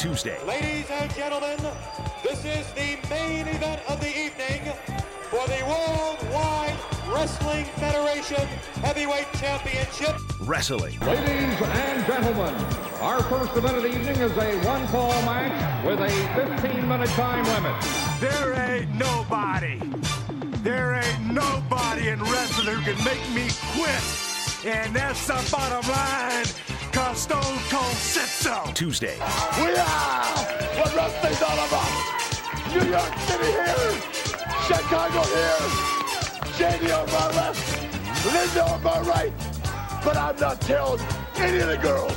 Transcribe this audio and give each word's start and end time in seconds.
Tuesday. 0.00 0.42
Ladies 0.46 0.90
and 0.90 1.14
gentlemen, 1.14 1.58
this 2.22 2.42
is 2.42 2.66
the 2.72 2.96
main 3.10 3.46
event 3.46 3.82
of 3.86 4.00
the 4.00 4.08
evening 4.08 4.72
for 5.28 5.46
the 5.46 5.62
Worldwide 5.68 6.74
Wrestling 7.06 7.66
Federation 7.76 8.46
Heavyweight 8.80 9.30
Championship. 9.34 10.16
Wrestling. 10.40 10.98
Ladies 11.00 11.60
and 11.60 12.06
gentlemen, 12.06 12.54
our 13.02 13.22
first 13.24 13.54
event 13.54 13.76
of 13.76 13.82
the 13.82 13.90
evening 13.90 14.16
is 14.16 14.32
a 14.38 14.66
one-fall 14.66 15.10
match 15.26 15.84
with 15.84 16.00
a 16.00 16.08
15-minute 16.08 17.10
time 17.10 17.44
limit. 17.44 17.84
There 18.20 18.54
ain't 18.54 18.94
nobody, 18.94 19.78
there 20.62 20.94
ain't 20.94 21.34
nobody 21.34 22.08
in 22.08 22.22
wrestling 22.22 22.74
who 22.74 22.94
can 22.94 23.04
make 23.04 23.28
me 23.34 23.50
quit. 23.76 24.02
And 24.64 24.96
that's 24.96 25.26
the 25.26 25.46
bottom 25.52 25.90
line, 25.90 26.46
cause 27.00 27.22
Stone 27.22 27.58
Cold 27.70 27.96
said 27.96 28.28
so. 28.28 28.72
Tuesday. 28.74 29.16
We 29.58 29.74
are 29.74 30.24
what 30.76 30.94
wrestling's 30.94 31.42
all 31.42 31.58
about. 31.66 31.92
New 32.74 32.86
York 32.90 33.14
City 33.26 33.50
here, 33.50 33.92
Chicago 34.68 35.22
here, 35.36 35.64
JD 36.58 36.82
on 36.98 37.06
my 37.16 37.26
left, 37.38 37.60
Linda 38.26 38.62
on 38.64 38.82
my 38.82 39.00
right. 39.00 39.32
But 40.04 40.16
I'm 40.16 40.36
not 40.36 40.60
telling 40.60 41.00
any 41.36 41.58
of 41.58 41.68
the 41.68 41.78
girls 41.78 42.16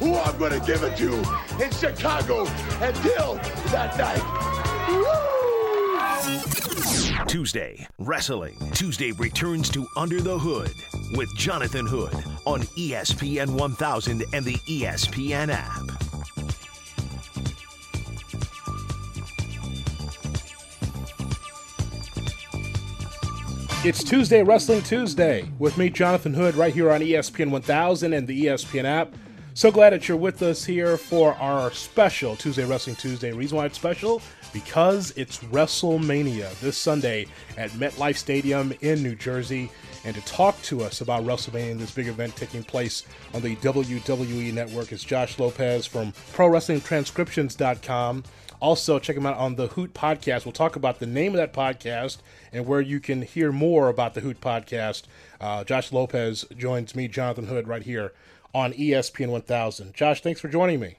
who 0.00 0.14
I'm 0.14 0.38
going 0.38 0.58
to 0.58 0.66
give 0.66 0.82
it 0.82 0.96
to 0.98 1.14
in 1.62 1.70
Chicago 1.72 2.46
until 2.80 3.34
that 3.72 3.96
night. 3.98 4.22
Woo! 4.88 5.30
Tuesday. 7.26 7.86
Wrestling. 7.98 8.56
Tuesday 8.72 9.12
returns 9.12 9.68
to 9.70 9.86
Under 9.96 10.20
the 10.20 10.38
Hood 10.38 10.72
with 11.16 11.28
Jonathan 11.36 11.86
Hood 11.86 12.29
on 12.46 12.62
ESPN 12.76 13.50
1000 13.58 14.24
and 14.32 14.44
the 14.44 14.54
ESPN 14.54 15.52
app. 15.52 15.90
It's 23.82 24.04
Tuesday, 24.04 24.42
Wrestling 24.42 24.82
Tuesday, 24.82 25.48
with 25.58 25.78
me, 25.78 25.88
Jonathan 25.88 26.34
Hood, 26.34 26.54
right 26.54 26.74
here 26.74 26.90
on 26.90 27.00
ESPN 27.00 27.50
1000 27.50 28.12
and 28.12 28.28
the 28.28 28.44
ESPN 28.44 28.84
app. 28.84 29.14
So 29.52 29.72
glad 29.72 29.92
that 29.92 30.06
you're 30.08 30.16
with 30.16 30.42
us 30.42 30.64
here 30.64 30.96
for 30.96 31.34
our 31.34 31.72
special 31.72 32.36
Tuesday, 32.36 32.64
Wrestling 32.64 32.94
Tuesday. 32.94 33.32
Reason 33.32 33.56
why 33.56 33.66
it's 33.66 33.76
special? 33.76 34.22
Because 34.52 35.12
it's 35.16 35.38
WrestleMania 35.38 36.58
this 36.60 36.78
Sunday 36.78 37.26
at 37.56 37.70
MetLife 37.72 38.16
Stadium 38.16 38.72
in 38.80 39.02
New 39.02 39.16
Jersey. 39.16 39.70
And 40.04 40.14
to 40.14 40.22
talk 40.22 40.60
to 40.62 40.82
us 40.82 41.00
about 41.00 41.24
WrestleMania 41.24 41.72
and 41.72 41.80
this 41.80 41.90
big 41.90 42.06
event 42.06 42.36
taking 42.36 42.62
place 42.62 43.02
on 43.34 43.42
the 43.42 43.56
WWE 43.56 44.54
Network 44.54 44.92
is 44.92 45.02
Josh 45.02 45.36
Lopez 45.38 45.84
from 45.84 46.12
ProWrestlingTranscriptions.com. 46.32 48.24
Also, 48.60 48.98
check 48.98 49.16
him 49.16 49.26
out 49.26 49.36
on 49.36 49.56
the 49.56 49.66
Hoot 49.68 49.94
Podcast. 49.94 50.44
We'll 50.44 50.52
talk 50.52 50.76
about 50.76 51.00
the 51.00 51.06
name 51.06 51.32
of 51.32 51.38
that 51.38 51.52
podcast 51.52 52.18
and 52.52 52.66
where 52.66 52.80
you 52.80 53.00
can 53.00 53.22
hear 53.22 53.50
more 53.50 53.88
about 53.88 54.14
the 54.14 54.20
Hoot 54.20 54.40
Podcast. 54.40 55.04
Uh, 55.40 55.64
Josh 55.64 55.92
Lopez 55.92 56.44
joins 56.56 56.94
me, 56.94 57.08
Jonathan 57.08 57.46
Hood, 57.46 57.66
right 57.66 57.82
here 57.82 58.12
on 58.54 58.72
ESPN 58.72 59.28
1000. 59.28 59.94
Josh, 59.94 60.20
thanks 60.22 60.40
for 60.40 60.48
joining 60.48 60.80
me. 60.80 60.96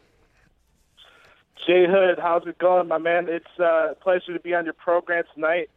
Jay 1.65 1.85
Hood, 1.87 2.17
how's 2.19 2.47
it 2.47 2.57
going, 2.57 2.87
my 2.87 2.97
man? 2.97 3.27
It's 3.29 3.45
uh, 3.59 3.91
a 3.91 3.95
pleasure 3.95 4.33
to 4.33 4.39
be 4.39 4.53
on 4.53 4.65
your 4.65 4.73
program 4.73 5.23
tonight. 5.35 5.69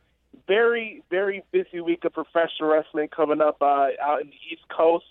Very, 0.46 1.02
very 1.10 1.44
busy 1.52 1.80
week 1.80 2.04
of 2.04 2.14
professional 2.14 2.70
wrestling 2.70 3.08
coming 3.08 3.40
up 3.40 3.58
uh, 3.60 3.88
out 4.02 4.22
in 4.22 4.28
the 4.28 4.36
East 4.50 4.66
Coast, 4.74 5.04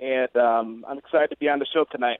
and 0.00 0.34
um, 0.36 0.84
I'm 0.88 0.98
excited 0.98 1.30
to 1.30 1.36
be 1.36 1.48
on 1.48 1.60
the 1.60 1.66
show 1.66 1.84
tonight. 1.84 2.18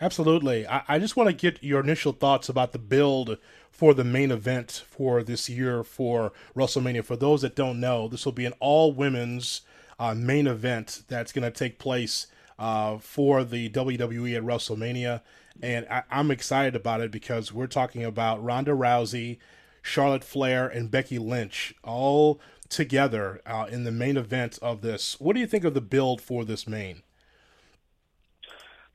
Absolutely. 0.00 0.66
I, 0.66 0.82
I 0.88 0.98
just 0.98 1.16
want 1.16 1.28
to 1.28 1.34
get 1.34 1.62
your 1.62 1.80
initial 1.80 2.12
thoughts 2.12 2.48
about 2.48 2.72
the 2.72 2.78
build 2.78 3.38
for 3.70 3.94
the 3.94 4.04
main 4.04 4.30
event 4.30 4.84
for 4.86 5.22
this 5.22 5.48
year 5.48 5.82
for 5.82 6.32
WrestleMania. 6.54 7.04
For 7.04 7.16
those 7.16 7.42
that 7.42 7.56
don't 7.56 7.80
know, 7.80 8.08
this 8.08 8.24
will 8.24 8.32
be 8.32 8.46
an 8.46 8.54
all 8.60 8.92
women's 8.92 9.62
uh, 9.98 10.14
main 10.14 10.46
event 10.46 11.02
that's 11.08 11.32
going 11.32 11.50
to 11.50 11.50
take 11.50 11.78
place 11.78 12.26
uh, 12.60 12.98
for 12.98 13.42
the 13.42 13.70
WWE 13.70 14.36
at 14.36 14.42
WrestleMania. 14.42 15.22
And 15.62 15.86
I, 15.90 16.02
I'm 16.10 16.30
excited 16.30 16.76
about 16.76 17.00
it 17.00 17.10
because 17.10 17.52
we're 17.52 17.66
talking 17.66 18.04
about 18.04 18.44
Ronda 18.44 18.72
Rousey, 18.72 19.38
Charlotte 19.82 20.22
Flair, 20.22 20.68
and 20.68 20.90
Becky 20.90 21.18
Lynch 21.18 21.74
all 21.82 22.38
together 22.68 23.40
uh, 23.46 23.66
in 23.70 23.84
the 23.84 23.90
main 23.90 24.16
event 24.16 24.58
of 24.60 24.82
this. 24.82 25.18
What 25.18 25.34
do 25.34 25.40
you 25.40 25.46
think 25.46 25.64
of 25.64 25.72
the 25.74 25.80
build 25.80 26.20
for 26.20 26.44
this 26.44 26.68
main? 26.68 27.02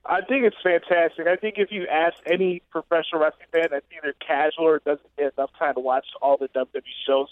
I 0.05 0.21
think 0.21 0.45
it's 0.45 0.55
fantastic. 0.61 1.25
I 1.25 1.35
think 1.35 1.55
if 1.57 1.71
you 1.71 1.87
ask 1.87 2.15
any 2.27 2.61
professional 2.69 3.21
wrestling 3.21 3.47
fan 3.51 3.69
that's 3.71 3.85
either 3.97 4.13
casual 4.25 4.65
or 4.65 4.79
doesn't 4.85 5.15
get 5.17 5.33
enough 5.35 5.49
time 5.57 5.73
to 5.73 5.79
watch 5.79 6.05
all 6.21 6.37
the 6.37 6.47
WWE 6.49 6.83
shows 7.07 7.29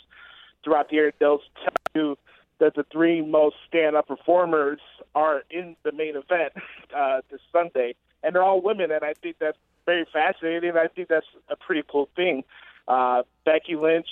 throughout 0.63 0.89
the 0.89 0.95
year, 0.95 1.13
they'll 1.19 1.41
tell 1.63 1.73
you 1.93 2.17
that 2.59 2.75
the 2.75 2.85
three 2.91 3.21
most 3.21 3.55
stand-up 3.67 4.07
performers 4.07 4.79
are 5.15 5.43
in 5.49 5.75
the 5.83 5.91
main 5.91 6.15
event 6.15 6.53
uh, 6.95 7.21
this 7.29 7.41
Sunday, 7.51 7.95
and 8.23 8.35
they're 8.35 8.43
all 8.43 8.61
women, 8.61 8.91
and 8.91 9.03
I 9.03 9.13
think 9.21 9.37
that's 9.39 9.57
very 9.85 10.05
fascinating. 10.11 10.71
I 10.77 10.87
think 10.87 11.09
that's 11.09 11.25
a 11.49 11.55
pretty 11.55 11.83
cool 11.89 12.09
thing. 12.15 12.43
Uh, 12.87 13.23
Becky 13.45 13.75
Lynch 13.75 14.07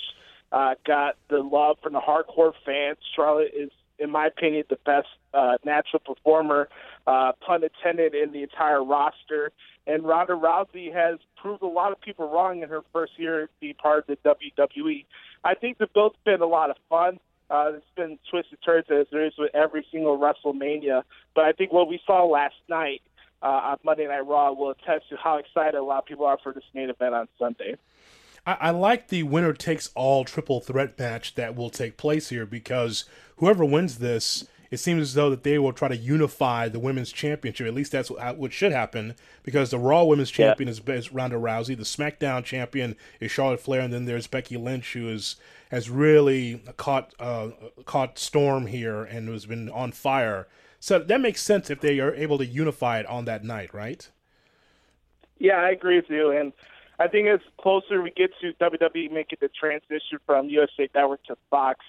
uh, 0.50 0.74
got 0.86 1.16
the 1.28 1.38
love 1.38 1.78
from 1.82 1.94
the 1.94 2.00
hardcore 2.00 2.52
fans. 2.64 2.98
Charlotte 3.14 3.52
is, 3.56 3.70
in 3.98 4.10
my 4.10 4.26
opinion, 4.26 4.64
the 4.68 4.78
best 4.84 5.08
uh, 5.32 5.56
natural 5.64 6.00
performer, 6.00 6.68
uh, 7.06 7.32
pun 7.44 7.62
intended, 7.64 8.14
in 8.14 8.32
the 8.32 8.42
entire 8.42 8.84
roster. 8.84 9.50
And 9.86 10.04
Ronda 10.04 10.34
Rousey 10.34 10.92
has 10.92 11.18
proved 11.36 11.62
a 11.62 11.66
lot 11.66 11.90
of 11.90 12.00
people 12.00 12.30
wrong 12.30 12.62
in 12.62 12.68
her 12.68 12.82
first 12.92 13.12
year 13.16 13.48
being 13.60 13.74
part 13.74 14.06
of 14.08 14.18
the 14.24 14.36
WWE. 14.56 15.04
I 15.42 15.54
think 15.54 15.78
the 15.78 15.88
build's 15.88 16.16
been 16.24 16.40
a 16.40 16.46
lot 16.46 16.70
of 16.70 16.76
fun. 16.88 17.18
Uh, 17.52 17.72
it's 17.74 17.84
been 17.94 18.18
twisted 18.30 18.58
turns 18.64 18.86
as 18.90 19.06
there 19.12 19.26
is 19.26 19.34
with 19.36 19.54
every 19.54 19.86
single 19.92 20.18
WrestleMania. 20.18 21.02
But 21.34 21.44
I 21.44 21.52
think 21.52 21.70
what 21.70 21.86
we 21.86 22.00
saw 22.06 22.24
last 22.24 22.54
night 22.66 23.02
uh, 23.42 23.46
on 23.46 23.78
Monday 23.84 24.06
Night 24.06 24.26
Raw 24.26 24.52
will 24.52 24.70
attest 24.70 25.10
to 25.10 25.16
how 25.22 25.36
excited 25.36 25.74
a 25.74 25.82
lot 25.82 25.98
of 25.98 26.06
people 26.06 26.24
are 26.24 26.38
for 26.42 26.54
this 26.54 26.64
main 26.72 26.88
event 26.88 27.14
on 27.14 27.28
Sunday. 27.38 27.76
I, 28.46 28.56
I 28.60 28.70
like 28.70 29.08
the 29.08 29.24
winner 29.24 29.52
takes 29.52 29.90
all 29.94 30.24
triple 30.24 30.60
threat 30.60 30.98
match 30.98 31.34
that 31.34 31.54
will 31.54 31.68
take 31.68 31.98
place 31.98 32.30
here 32.30 32.46
because 32.46 33.04
whoever 33.36 33.66
wins 33.66 33.98
this, 33.98 34.48
it 34.72 34.80
seems 34.80 35.02
as 35.02 35.14
though 35.14 35.28
that 35.28 35.42
they 35.42 35.58
will 35.58 35.74
try 35.74 35.86
to 35.86 35.96
unify 35.96 36.66
the 36.66 36.80
women's 36.80 37.12
championship. 37.12 37.66
At 37.66 37.74
least 37.74 37.92
that's 37.92 38.10
what, 38.10 38.38
what 38.38 38.54
should 38.54 38.72
happen 38.72 39.14
because 39.42 39.70
the 39.70 39.78
Raw 39.78 40.02
Women's 40.04 40.30
Champion 40.30 40.66
is, 40.66 40.80
is 40.86 41.12
Ronda 41.12 41.36
Rousey, 41.36 41.76
the 41.76 41.82
SmackDown 41.82 42.42
Champion 42.42 42.96
is 43.20 43.30
Charlotte 43.30 43.60
Flair, 43.60 43.82
and 43.82 43.92
then 43.92 44.06
there's 44.06 44.26
Becky 44.26 44.56
Lynch 44.56 44.94
who 44.94 45.10
is 45.10 45.36
has 45.70 45.90
really 45.90 46.62
caught 46.78 47.14
uh, 47.20 47.50
caught 47.84 48.18
storm 48.18 48.66
here 48.66 49.04
and 49.04 49.28
has 49.28 49.44
been 49.44 49.68
on 49.68 49.92
fire. 49.92 50.48
So 50.80 50.98
that 50.98 51.20
makes 51.20 51.42
sense 51.42 51.68
if 51.68 51.80
they 51.80 52.00
are 52.00 52.14
able 52.14 52.38
to 52.38 52.46
unify 52.46 52.98
it 52.98 53.06
on 53.06 53.26
that 53.26 53.44
night, 53.44 53.74
right? 53.74 54.08
Yeah, 55.38 55.56
I 55.56 55.70
agree 55.70 55.96
with 55.96 56.08
you. 56.08 56.30
And 56.30 56.54
I 56.98 57.08
think 57.08 57.28
as 57.28 57.40
closer 57.60 58.00
we 58.00 58.10
get 58.10 58.30
to 58.40 58.54
WWE 58.54 59.12
making 59.12 59.38
the 59.42 59.48
transition 59.48 60.18
from 60.24 60.48
USA 60.48 60.88
Network 60.94 61.22
to 61.24 61.36
Fox, 61.50 61.84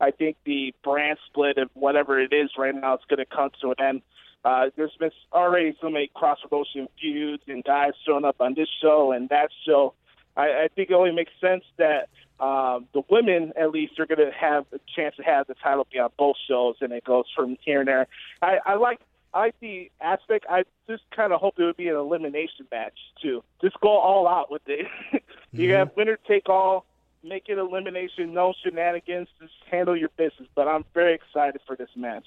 I 0.00 0.10
think 0.10 0.36
the 0.44 0.74
brand 0.82 1.18
split 1.26 1.58
of 1.58 1.70
whatever 1.74 2.20
it 2.20 2.32
is 2.32 2.50
right 2.58 2.74
now 2.74 2.94
is 2.94 3.00
going 3.08 3.18
to 3.18 3.26
come 3.26 3.50
to 3.60 3.70
an 3.70 3.74
end. 3.78 4.02
Uh, 4.44 4.66
there's 4.76 4.94
been 4.98 5.10
already 5.32 5.74
so 5.80 5.88
many 5.88 6.10
cross 6.14 6.38
promotion 6.46 6.86
feuds 7.00 7.42
and 7.46 7.64
guys 7.64 7.92
showing 8.06 8.24
up 8.24 8.36
on 8.40 8.54
this 8.54 8.68
show 8.82 9.12
and 9.12 9.28
that 9.30 9.48
show. 9.66 9.94
I, 10.36 10.64
I 10.64 10.68
think 10.74 10.90
it 10.90 10.94
only 10.94 11.12
makes 11.12 11.32
sense 11.40 11.64
that 11.78 12.08
um, 12.40 12.86
the 12.92 13.02
women, 13.08 13.52
at 13.56 13.70
least, 13.70 13.98
are 14.00 14.06
going 14.06 14.18
to 14.18 14.32
have 14.32 14.66
a 14.72 14.80
chance 14.94 15.16
to 15.16 15.22
have 15.22 15.46
the 15.46 15.54
title 15.54 15.86
be 15.90 15.98
on 15.98 16.10
both 16.18 16.36
shows, 16.48 16.76
and 16.80 16.92
it 16.92 17.04
goes 17.04 17.24
from 17.34 17.56
here 17.64 17.78
and 17.80 17.88
there. 17.88 18.06
I, 18.42 18.58
I 18.66 18.74
like 18.74 19.00
I 19.32 19.40
like 19.40 19.60
the 19.60 19.90
aspect. 20.00 20.44
I 20.48 20.64
just 20.88 21.02
kind 21.14 21.32
of 21.32 21.40
hope 21.40 21.54
it 21.58 21.64
would 21.64 21.76
be 21.76 21.88
an 21.88 21.96
elimination 21.96 22.66
match 22.70 22.98
too. 23.22 23.42
Just 23.60 23.80
go 23.80 23.88
all 23.88 24.28
out 24.28 24.50
with 24.50 24.62
it. 24.66 24.86
you 25.54 25.68
Mm-hmm. 25.68 25.70
have 25.70 25.90
winner 25.96 26.18
take 26.28 26.48
all. 26.48 26.84
Make 27.24 27.48
it 27.48 27.56
elimination, 27.56 28.34
no 28.34 28.52
shenanigans. 28.62 29.28
Just 29.40 29.54
handle 29.70 29.96
your 29.96 30.10
business. 30.10 30.46
But 30.54 30.68
I'm 30.68 30.84
very 30.92 31.14
excited 31.14 31.62
for 31.66 31.74
this 31.74 31.88
match. 31.96 32.26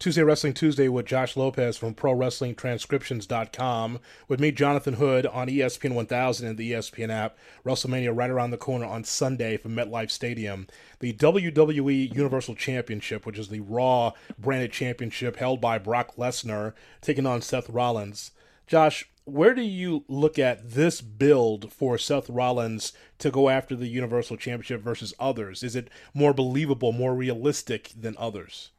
Tuesday 0.00 0.24
Wrestling 0.24 0.54
Tuesday 0.54 0.88
with 0.88 1.06
Josh 1.06 1.36
Lopez 1.36 1.76
from 1.76 1.94
ProWrestlingTranscriptions.com. 1.94 4.00
With 4.26 4.40
me, 4.40 4.50
Jonathan 4.50 4.94
Hood, 4.94 5.24
on 5.26 5.46
ESPN 5.46 5.94
1000 5.94 6.48
and 6.48 6.58
the 6.58 6.72
ESPN 6.72 7.10
app. 7.10 7.38
WrestleMania 7.64 8.10
right 8.12 8.28
around 8.28 8.50
the 8.50 8.56
corner 8.56 8.86
on 8.86 9.04
Sunday 9.04 9.56
from 9.56 9.76
MetLife 9.76 10.10
Stadium. 10.10 10.66
The 10.98 11.12
WWE 11.12 12.12
Universal 12.12 12.56
Championship, 12.56 13.24
which 13.24 13.38
is 13.38 13.50
the 13.50 13.60
Raw 13.60 14.14
branded 14.36 14.72
championship 14.72 15.36
held 15.36 15.60
by 15.60 15.78
Brock 15.78 16.16
Lesnar, 16.16 16.72
taking 17.00 17.24
on 17.24 17.40
Seth 17.40 17.70
Rollins. 17.70 18.32
Josh, 18.66 19.08
where 19.24 19.54
do 19.54 19.62
you 19.62 20.04
look 20.08 20.38
at 20.38 20.70
this 20.70 21.00
build 21.00 21.72
for 21.72 21.96
Seth 21.96 22.28
Rollins 22.28 22.92
to 23.18 23.30
go 23.30 23.48
after 23.48 23.76
the 23.76 23.86
Universal 23.86 24.36
Championship 24.38 24.80
versus 24.80 25.14
others? 25.20 25.62
Is 25.62 25.76
it 25.76 25.88
more 26.12 26.34
believable, 26.34 26.92
more 26.92 27.14
realistic 27.14 27.92
than 27.98 28.16
others? 28.18 28.70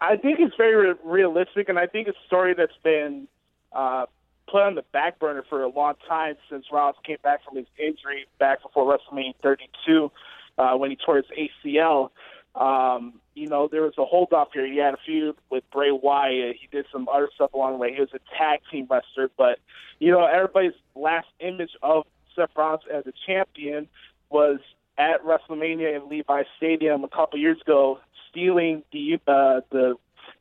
I 0.00 0.16
think 0.16 0.38
it's 0.40 0.54
very 0.56 0.90
re- 0.90 0.98
realistic, 1.04 1.68
and 1.68 1.78
I 1.78 1.86
think 1.86 2.08
it's 2.08 2.16
a 2.22 2.26
story 2.26 2.54
that's 2.54 2.76
been 2.82 3.28
uh, 3.72 4.06
put 4.50 4.62
on 4.62 4.74
the 4.74 4.84
back 4.92 5.18
burner 5.18 5.44
for 5.48 5.62
a 5.62 5.68
long 5.68 5.94
time 6.08 6.36
since 6.48 6.66
Rollins 6.72 6.96
came 7.04 7.18
back 7.22 7.44
from 7.44 7.56
his 7.56 7.66
injury 7.78 8.26
back 8.38 8.62
before 8.62 8.84
WrestleMania 8.86 9.34
32 9.42 10.10
uh, 10.58 10.76
when 10.76 10.90
he 10.90 10.96
tore 10.96 11.16
his 11.16 11.26
ACL. 11.66 12.10
Um, 12.54 13.19
you 13.34 13.46
know, 13.46 13.68
there 13.70 13.82
was 13.82 13.94
a 13.98 14.04
hold 14.04 14.32
off 14.32 14.48
here. 14.52 14.66
He 14.66 14.78
had 14.78 14.94
a 14.94 14.98
feud 15.04 15.36
with 15.50 15.64
Bray 15.72 15.90
Wyatt. 15.90 16.56
He 16.60 16.68
did 16.70 16.86
some 16.92 17.08
other 17.08 17.28
stuff 17.34 17.52
along 17.54 17.72
the 17.72 17.78
way. 17.78 17.94
He 17.94 18.00
was 18.00 18.10
a 18.14 18.20
tag 18.36 18.60
team 18.70 18.86
wrestler, 18.90 19.30
but 19.36 19.58
you 19.98 20.10
know, 20.10 20.24
everybody's 20.24 20.72
last 20.94 21.28
image 21.40 21.70
of 21.82 22.06
Seth 22.34 22.50
Rollins 22.56 22.82
as 22.92 23.06
a 23.06 23.12
champion 23.26 23.88
was 24.30 24.58
at 24.98 25.24
WrestleMania 25.24 25.96
in 25.96 26.08
Levi 26.08 26.42
Stadium 26.56 27.04
a 27.04 27.08
couple 27.08 27.38
years 27.38 27.60
ago, 27.60 27.98
stealing 28.30 28.82
the 28.92 29.14
uh, 29.26 29.60
the 29.70 29.94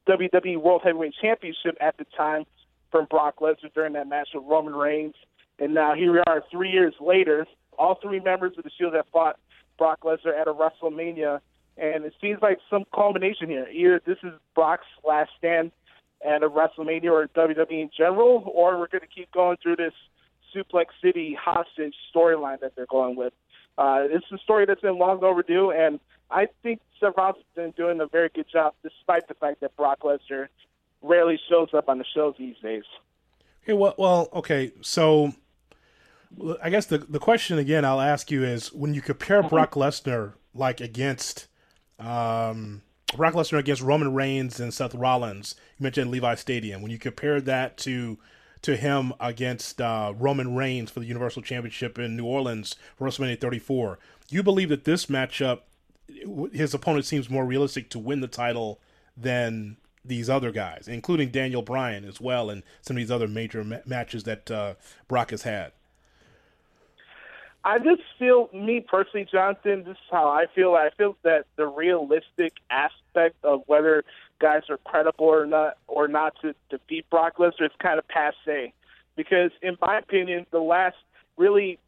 WWE 0.08 0.58
World 0.58 0.82
Heavyweight 0.84 1.14
Championship 1.22 1.78
at 1.80 1.98
the 1.98 2.06
time 2.18 2.46
from 2.92 3.06
Brock 3.06 3.36
Lesnar 3.40 3.74
during 3.74 3.94
that 3.94 4.08
match 4.08 4.30
with 4.34 4.44
Roman 4.46 4.76
Reigns. 4.76 5.16
And 5.60 5.74
now 5.74 5.94
here 5.94 6.12
we 6.12 6.20
are, 6.26 6.44
three 6.52 6.72
years 6.72 6.94
later. 7.00 7.46
All 7.78 7.98
three 8.02 8.20
members 8.20 8.54
of 8.58 8.64
the 8.64 8.72
Shield 8.78 8.94
have 8.94 9.06
fought 9.12 9.38
Brock 9.78 10.02
Lesnar 10.04 10.40
at 10.40 10.48
a 10.48 10.54
WrestleMania, 10.54 11.40
and 11.80 12.06
it 12.06 12.14
seems 12.22 12.42
like 12.42 12.60
some 12.70 12.84
culmination 12.94 13.50
here. 13.50 13.68
Either 13.72 14.02
this 14.06 14.18
is 14.24 14.34
Brock's 14.56 14.86
last 15.08 15.32
stand 15.38 15.72
at 16.26 16.44
a 16.44 16.50
WrestleMania 16.50 17.12
or 17.12 17.28
WWE 17.28 17.72
in 17.72 17.90
general, 17.96 18.44
or 18.54 18.78
we're 18.78 18.88
going 18.88 19.02
to 19.02 19.08
keep 19.08 19.32
going 19.32 19.58
through 19.62 19.78
this 19.78 19.94
Suplex 20.54 20.88
City 21.02 21.38
hostage 21.40 21.96
storyline 22.14 22.60
that 22.62 22.76
they're 22.76 22.86
going 22.88 23.16
with. 23.16 23.34
Uh, 23.78 24.00
it's 24.10 24.26
a 24.32 24.38
story 24.40 24.66
that's 24.66 24.82
been 24.82 24.98
long 24.98 25.24
overdue, 25.24 25.72
and 25.72 26.00
I 26.30 26.48
think 26.64 26.82
Seth 27.00 27.14
Rollins 27.18 27.38
has 27.38 27.46
been 27.56 27.72
doing 27.72 28.02
a 28.02 28.08
very 28.08 28.30
good 28.34 28.48
job, 28.52 28.74
despite 28.84 29.28
the 29.28 29.34
fact 29.36 29.62
that 29.62 29.76
Brock 29.78 30.00
Lesnar 30.02 30.48
rarely 31.02 31.40
shows 31.50 31.70
up 31.74 31.88
on 31.88 31.98
the 31.98 32.06
shows 32.14 32.36
these 32.38 32.58
days. 32.62 32.84
Okay, 33.64 33.74
well, 33.74 33.96
well, 33.98 34.30
okay, 34.34 34.74
so 34.82 35.34
I 36.62 36.70
guess 36.70 36.86
the 36.86 36.98
the 37.00 37.20
question 37.20 37.58
again 37.58 37.86
I'll 37.86 38.02
ask 38.02 38.32
you 38.32 38.44
is 38.44 38.74
when 38.74 38.94
you 38.94 39.02
compare 39.02 39.40
Mm-hmm. 39.42 39.50
Brock 39.50 39.72
Lesnar 39.72 40.34
like 40.54 40.82
against 40.82 41.48
um, 42.00 42.82
Brock 43.16 43.34
Lesnar 43.34 43.60
against 43.60 43.82
Roman 43.82 44.14
Reigns 44.14 44.60
and 44.60 44.74
Seth 44.74 44.96
Rollins, 44.96 45.56
you 45.78 45.84
mentioned 45.84 46.12
Levi 46.12 46.36
Stadium. 46.36 46.82
When 46.82 46.92
you 46.92 47.00
compare 47.00 47.42
that 47.42 47.78
to 47.80 48.18
to 48.62 48.76
him 48.76 49.14
against 49.22 49.80
uh, 49.80 50.14
Roman 50.18 50.54
Reigns 50.54 50.92
for 50.92 51.00
the 51.00 51.06
Universal 51.06 51.44
Championship 51.44 51.98
in 51.98 52.18
New 52.18 52.26
Orleans 52.26 52.76
for 52.98 53.08
WrestleMania 53.08 53.40
34, 53.40 54.00
you 54.30 54.44
believe 54.44 54.68
that 54.68 54.84
this 54.84 55.06
matchup, 55.06 55.62
his 56.52 56.74
opponent 56.74 57.06
seems 57.06 57.30
more 57.30 57.46
realistic 57.46 57.90
to 57.92 58.00
win 58.00 58.20
the 58.20 58.28
title 58.28 58.82
than 59.16 59.78
these 60.04 60.30
other 60.30 60.52
guys, 60.52 60.90
including 60.90 61.30
Daniel 61.30 61.62
Bryan 61.62 62.04
as 62.04 62.20
well, 62.20 62.50
and 62.50 62.64
some 62.82 62.98
of 62.98 63.00
these 63.00 63.12
other 63.12 63.28
major 63.28 63.64
ma- 63.64 63.78
matches 63.86 64.24
that 64.24 64.52
uh, 64.52 64.74
Brock 65.08 65.32
has 65.32 65.44
had. 65.44 65.72
I 67.64 67.78
just 67.78 68.02
feel, 68.18 68.50
me 68.54 68.80
personally, 68.80 69.28
Jonathan, 69.30 69.84
this 69.84 69.98
is 69.98 70.10
how 70.10 70.30
I 70.30 70.46
feel. 70.56 70.76
I 70.76 70.90
feel 70.98 71.18
that 71.24 71.46
the 71.58 71.68
realistic 71.68 72.54
aspect 72.70 73.36
of 73.44 73.64
whether 73.68 74.06
guys 74.40 74.64
are 74.70 74.78
credible 74.78 75.26
or 75.26 75.46
not, 75.46 75.78
or 75.88 76.08
not 76.08 76.36
to 76.42 76.56
defeat 76.70 77.10
Brock 77.10 77.38
Lesnar 77.38 77.66
is 77.66 77.72
kind 77.80 78.00
of 78.00 78.08
passe. 78.08 78.74
Because, 79.16 79.52
in 79.62 79.78
my 79.82 79.98
opinion, 79.98 80.46
the 80.52 80.62
last 80.62 80.96
really 81.38 81.80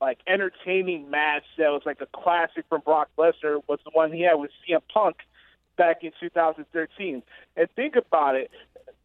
like 0.00 0.18
entertaining 0.26 1.08
match 1.08 1.44
that 1.58 1.70
was 1.70 1.82
like 1.86 2.00
a 2.00 2.06
classic 2.06 2.64
from 2.68 2.80
Brock 2.84 3.08
Lesnar 3.16 3.62
was 3.68 3.78
the 3.84 3.90
one 3.92 4.12
he 4.12 4.22
had 4.22 4.34
with 4.34 4.50
CM 4.68 4.82
Punk 4.92 5.16
back 5.76 6.02
in 6.02 6.10
2013. 6.20 7.22
And 7.56 7.68
think 7.76 7.96
about 7.96 8.34
it. 8.34 8.50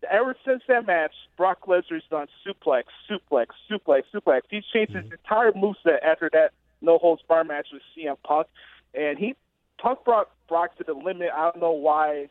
Ever 0.09 0.35
since 0.45 0.61
that 0.67 0.87
match, 0.87 1.11
Brock 1.35 1.65
Lesnar's 1.67 2.03
done 2.09 2.27
suplex, 2.45 2.83
suplex, 3.09 3.47
suplex, 3.69 4.03
suplex. 4.13 4.41
He's 4.49 4.63
changed 4.73 4.93
his 4.93 5.03
mm-hmm. 5.05 5.13
entire 5.13 5.51
moveset 5.51 6.01
after 6.03 6.29
that 6.33 6.51
no 6.81 6.97
holds 6.97 7.21
bar 7.27 7.43
match 7.43 7.67
with 7.73 7.81
CM 7.95 8.15
Punk, 8.25 8.47
and 8.93 9.17
he 9.17 9.35
Punk 9.81 10.03
brought 10.05 10.29
Brock 10.47 10.77
to 10.77 10.83
the 10.83 10.93
limit. 10.93 11.29
I 11.35 11.43
don't 11.43 11.59
know 11.59 11.71
why 11.71 12.29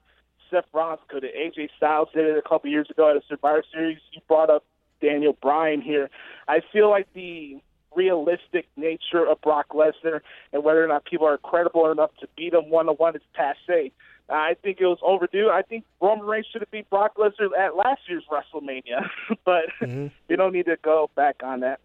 Seth 0.50 0.64
Rollins 0.72 1.00
could 1.08 1.22
have. 1.22 1.32
AJ 1.32 1.68
Styles 1.76 2.08
did 2.14 2.26
it 2.26 2.36
a 2.36 2.48
couple 2.48 2.70
years 2.70 2.88
ago 2.90 3.10
at 3.10 3.16
a 3.16 3.22
Survivor 3.28 3.62
Series. 3.72 3.98
You 4.12 4.20
brought 4.28 4.50
up 4.50 4.64
Daniel 5.00 5.36
Bryan 5.40 5.80
here. 5.80 6.10
I 6.46 6.60
feel 6.72 6.90
like 6.90 7.06
the 7.14 7.60
realistic 7.94 8.66
nature 8.76 9.26
of 9.26 9.40
Brock 9.40 9.68
Lesnar 9.70 10.20
and 10.52 10.62
whether 10.62 10.84
or 10.84 10.88
not 10.88 11.04
people 11.04 11.26
are 11.26 11.38
credible 11.38 11.90
enough 11.90 12.10
to 12.20 12.28
beat 12.36 12.52
him 12.52 12.70
one 12.70 12.88
on 12.88 12.96
one 12.96 13.16
is 13.16 13.22
passe. 13.34 13.92
I 14.28 14.54
think 14.62 14.80
it 14.80 14.86
was 14.86 14.98
overdue. 15.02 15.48
I 15.50 15.62
think 15.62 15.84
Roman 16.00 16.26
Reigns 16.26 16.46
should 16.52 16.60
have 16.60 16.70
beat 16.70 16.88
Brock 16.90 17.16
Lesnar 17.16 17.48
at 17.58 17.76
last 17.76 18.02
year's 18.08 18.24
WrestleMania, 18.30 19.08
but 19.44 19.64
mm-hmm. 19.80 20.08
you 20.28 20.36
don't 20.36 20.52
need 20.52 20.66
to 20.66 20.76
go 20.82 21.10
back 21.14 21.36
on 21.42 21.60
that. 21.60 21.80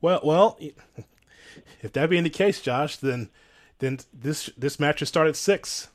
Well, 0.00 0.20
well, 0.24 0.58
if 1.82 1.92
that 1.92 2.10
being 2.10 2.24
the 2.24 2.30
case, 2.30 2.60
Josh, 2.60 2.96
then 2.96 3.30
then 3.78 3.98
this 4.12 4.50
this 4.56 4.80
match 4.80 4.98
should 4.98 5.08
start 5.08 5.28
at 5.28 5.36
six. 5.36 5.88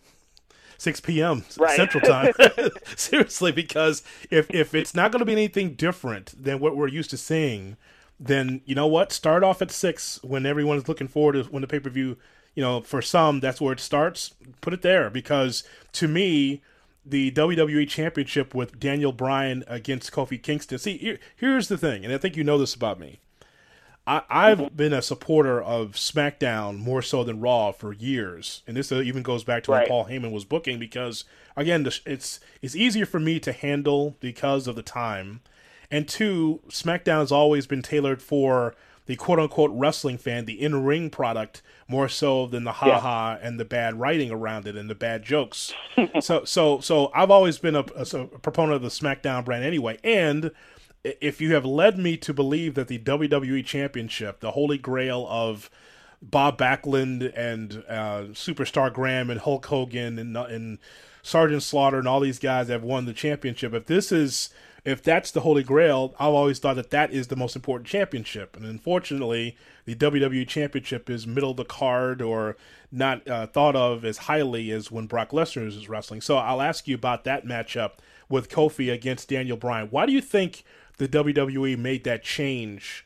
6 0.80 1.00
p.m. 1.00 1.46
Right. 1.58 1.78
Central 1.78 2.02
Time. 2.02 2.34
Seriously, 2.98 3.54
because 3.54 4.04
if 4.30 4.52
if 4.52 4.74
it's 4.74 4.94
not 4.94 5.12
going 5.12 5.20
to 5.20 5.26
be 5.26 5.32
anything 5.32 5.76
different 5.76 6.34
than 6.42 6.60
what 6.60 6.76
we're 6.76 6.90
used 6.90 7.10
to 7.12 7.18
seeing, 7.18 7.78
then 8.20 8.62
you 8.66 8.76
know 8.76 8.88
what? 8.88 9.14
Start 9.14 9.44
off 9.44 9.62
at 9.62 9.72
six 9.72 10.22
when 10.24 10.46
everyone's 10.46 10.90
looking 10.90 11.08
forward 11.08 11.34
to 11.34 11.44
when 11.44 11.62
the 11.62 11.68
pay 11.68 11.80
per 11.80 11.90
view. 11.90 12.18
You 12.56 12.64
know, 12.64 12.82
for 12.82 13.02
some, 13.02 13.40
that's 13.40 13.60
where 13.60 13.74
it 13.74 13.80
starts. 13.80 14.36
Put 14.62 14.74
it 14.74 14.82
there 14.82 15.10
because 15.10 15.64
to 15.94 16.08
me, 16.08 16.62
the 17.06 17.32
WWE 17.32 17.88
Championship 17.88 18.54
with 18.54 18.80
Daniel 18.80 19.12
Bryan 19.12 19.64
against 19.68 20.12
Kofi 20.12 20.42
Kingston. 20.42 20.78
See, 20.78 20.98
here, 20.98 21.20
here's 21.36 21.68
the 21.68 21.78
thing, 21.78 22.06
and 22.06 22.14
I 22.14 22.18
think 22.18 22.38
you 22.38 22.44
know 22.44 22.58
this 22.58 22.76
about 22.76 23.00
me. 23.00 23.20
I, 24.06 24.22
I've 24.30 24.76
been 24.76 24.94
a 24.94 25.02
supporter 25.02 25.62
of 25.62 25.94
SmackDown 25.94 26.78
more 26.78 27.02
so 27.02 27.24
than 27.24 27.40
Raw 27.40 27.72
for 27.72 27.94
years, 27.94 28.62
and 28.68 28.76
this 28.76 28.92
uh, 28.92 29.02
even 29.02 29.24
goes 29.24 29.44
back 29.44 29.64
to 29.64 29.72
when 29.72 29.88
Paul 29.88 30.06
Heyman 30.06 30.32
was 30.32 30.46
booking 30.46 30.78
because 30.78 31.24
again, 31.56 31.84
the, 31.84 32.00
it's 32.06 32.40
it's 32.62 32.76
easier 32.76 33.06
for 33.06 33.20
me 33.20 33.40
to 33.40 33.54
handle 33.54 34.16
because 34.20 34.68
of 34.68 34.76
the 34.76 34.84
time, 34.84 35.42
and 35.90 36.08
two, 36.08 36.62
SmackDown 36.70 37.20
has 37.20 37.32
always 37.32 37.66
been 37.66 37.82
tailored 37.82 38.22
for 38.22 38.76
the 39.06 39.16
quote 39.16 39.40
unquote 39.40 39.72
wrestling 39.74 40.18
fan, 40.18 40.46
the 40.46 40.62
in 40.62 40.84
ring 40.84 41.10
product 41.10 41.62
more 41.88 42.08
so 42.08 42.48
than 42.48 42.64
the 42.64 42.72
ha 42.74 43.00
ha 43.00 43.38
and 43.42 43.60
the 43.60 43.66
bad 43.66 44.00
writing 44.00 44.32
around 44.32 44.68
it 44.68 44.76
and 44.76 44.90
the 44.90 44.96
bad 44.96 45.24
jokes. 45.24 45.74
so 46.22 46.46
so 46.46 46.80
so 46.80 47.12
I've 47.14 47.32
always 47.32 47.58
been 47.58 47.76
a, 47.76 47.86
a, 47.96 48.06
a 48.18 48.40
proponent 48.40 48.76
of 48.76 48.82
the 48.82 48.88
SmackDown 48.88 49.44
brand 49.46 49.64
anyway, 49.64 49.98
and 50.04 50.52
if 51.04 51.42
you 51.42 51.54
have 51.54 51.66
led 51.66 51.98
me 51.98 52.16
to 52.18 52.34
believe 52.34 52.76
that 52.76 52.88
the 52.88 53.00
WWE 53.00 53.66
Championship, 53.66 54.40
the 54.40 54.52
holy 54.52 54.78
grail 54.78 55.28
of 55.30 55.70
Bob 56.22 56.58
Backlund 56.58 57.34
and 57.36 57.84
uh, 57.90 58.24
Superstar 58.32 58.94
Graham 58.94 59.30
and 59.30 59.42
Hulk 59.42 59.66
Hogan 59.66 60.18
and, 60.18 60.38
and 60.38 60.78
Sergeant 61.22 61.64
Slaughter 61.64 62.00
and 62.00 62.08
all 62.08 62.22
these 62.22 62.40
guys 62.40 62.70
have 62.70 62.84
won 62.84 63.06
the 63.06 63.14
championship, 63.14 63.74
if 63.74 63.86
this 63.86 64.12
is 64.12 64.50
if 64.86 65.02
that's 65.02 65.32
the 65.32 65.42
holy 65.42 65.64
grail, 65.64 66.14
I've 66.20 66.34
always 66.34 66.60
thought 66.60 66.76
that 66.76 66.90
that 66.90 67.12
is 67.14 67.28
the 67.28 67.38
most 67.38 67.56
important 67.56 67.88
championship. 67.88 68.58
And 68.58 68.66
unfortunately, 68.66 69.56
the 69.86 69.96
WWE 69.96 70.48
Championship 70.48 71.10
is 71.10 71.26
middle 71.26 71.52
of 71.52 71.58
the 71.58 71.66
card 71.66 72.22
or 72.22 72.58
not 72.92 73.28
uh, 73.28 73.48
thought 73.48 73.76
of 73.76 74.04
as 74.04 74.20
highly 74.20 74.72
as 74.72 74.92
when 74.92 75.08
Brock 75.08 75.32
Lesnar 75.32 75.68
is 75.68 75.88
wrestling. 75.88 76.20
So 76.20 76.38
I'll 76.38 76.62
ask 76.62 76.88
you 76.88 76.96
about 76.96 77.24
that 77.24 77.46
matchup 77.46 77.94
with 78.28 78.50
Kofi 78.50 78.92
against 78.92 79.30
Daniel 79.30 79.58
Bryan. 79.58 79.88
Why 79.90 80.06
do 80.06 80.12
you 80.12 80.22
think 80.22 80.66
the 80.98 81.08
WWE 81.08 81.78
made 81.78 82.04
that 82.04 82.24
change? 82.24 83.06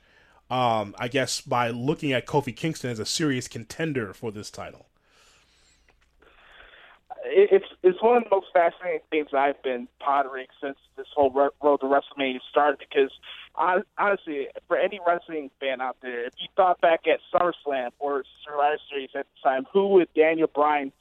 Um, 0.50 0.96
I 0.98 1.10
guess 1.10 1.42
by 1.42 1.70
looking 1.70 2.12
at 2.12 2.26
Kofi 2.26 2.56
Kingston 2.56 2.90
as 2.90 3.00
a 3.00 3.06
serious 3.06 3.48
contender 3.48 4.14
for 4.14 4.32
this 4.32 4.50
title. 4.50 4.87
It- 7.30 7.52
It's 7.52 7.66
it's 7.84 8.02
one 8.02 8.18
of 8.18 8.24
the 8.24 8.30
most 8.30 8.48
fascinating 8.54 9.02
things 9.10 9.34
I've 9.34 9.62
been 9.64 9.88
pondering 10.00 10.48
since 10.62 10.78
this 10.96 11.08
whole 11.14 11.30
ro- 11.32 11.52
road 11.62 11.80
to 11.82 11.86
WrestleMania 11.88 12.42
started. 12.50 12.80
Because 12.80 13.12
hon- 13.54 13.84
honestly, 13.98 14.48
for 14.68 14.78
any 14.78 15.00
wrestling 15.06 15.50
fan 15.60 15.82
out 15.82 15.98
there, 16.02 16.26
if 16.26 16.34
you 16.40 16.48
thought 16.56 16.80
back 16.82 17.08
at 17.08 17.20
SummerSlam 17.34 17.92
or 18.00 18.24
Survivor 18.44 18.80
Series 18.90 19.10
at 19.16 19.26
the 19.26 19.50
time, 19.50 19.66
who 19.72 19.88
would 19.90 20.14
Daniel 20.14 20.48
Bryan 20.48 20.92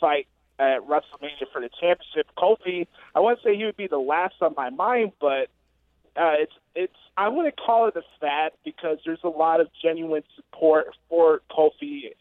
fight 0.00 0.26
at 0.58 0.80
WrestleMania 0.80 1.50
for 1.52 1.60
the 1.60 1.68
championship? 1.80 2.26
Kofi, 2.36 2.86
I 3.14 3.20
wouldn't 3.20 3.42
say 3.42 3.56
he 3.56 3.64
would 3.64 3.76
be 3.76 3.86
the 3.86 3.98
last 3.98 4.36
on 4.40 4.54
my 4.56 4.70
mind, 4.70 5.12
but 5.20 5.48
uh, 6.16 6.34
it's 6.38 6.52
it's 6.74 6.96
I 7.16 7.28
wouldn't 7.28 7.56
call 7.56 7.88
it 7.88 7.96
a 7.96 8.02
fad 8.20 8.52
because 8.64 8.98
there's 9.04 9.24
a 9.24 9.28
lot 9.28 9.60
of 9.60 9.68
genuine 9.82 10.22
support 10.34 10.94
for 11.08 11.40
Kofi 11.50 12.12